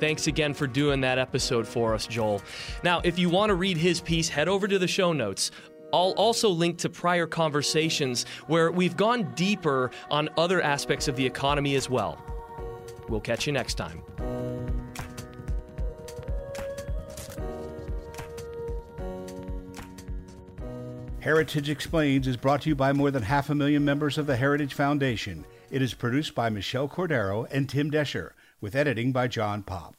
Thanks 0.01 0.27
again 0.27 0.53
for 0.53 0.67
doing 0.67 0.99
that 0.99 1.17
episode 1.17 1.65
for 1.65 1.93
us, 1.93 2.05
Joel. 2.05 2.41
Now, 2.83 2.99
if 3.05 3.17
you 3.17 3.29
want 3.29 3.49
to 3.49 3.55
read 3.55 3.77
his 3.77 4.01
piece, 4.01 4.27
head 4.27 4.49
over 4.49 4.67
to 4.67 4.77
the 4.77 4.89
show 4.89 5.13
notes. 5.13 5.51
I'll 5.93 6.11
also 6.17 6.49
link 6.49 6.77
to 6.79 6.89
prior 6.89 7.25
conversations 7.25 8.25
where 8.47 8.69
we've 8.73 8.97
gone 8.97 9.33
deeper 9.35 9.89
on 10.11 10.27
other 10.37 10.61
aspects 10.61 11.07
of 11.07 11.15
the 11.15 11.25
economy 11.25 11.75
as 11.75 11.89
well. 11.89 12.21
We'll 13.07 13.21
catch 13.21 13.47
you 13.47 13.53
next 13.53 13.75
time. 13.75 14.03
Heritage 21.25 21.71
Explains 21.71 22.27
is 22.27 22.37
brought 22.37 22.61
to 22.61 22.69
you 22.69 22.75
by 22.75 22.93
more 22.93 23.09
than 23.09 23.23
half 23.23 23.49
a 23.49 23.55
million 23.55 23.83
members 23.83 24.19
of 24.19 24.27
the 24.27 24.35
Heritage 24.35 24.75
Foundation. 24.75 25.43
It 25.71 25.81
is 25.81 25.95
produced 25.95 26.35
by 26.35 26.51
Michelle 26.51 26.87
Cordero 26.87 27.47
and 27.49 27.67
Tim 27.67 27.89
Doescher, 27.89 28.33
with 28.61 28.75
editing 28.75 29.11
by 29.11 29.27
John 29.27 29.63
Pop. 29.63 29.95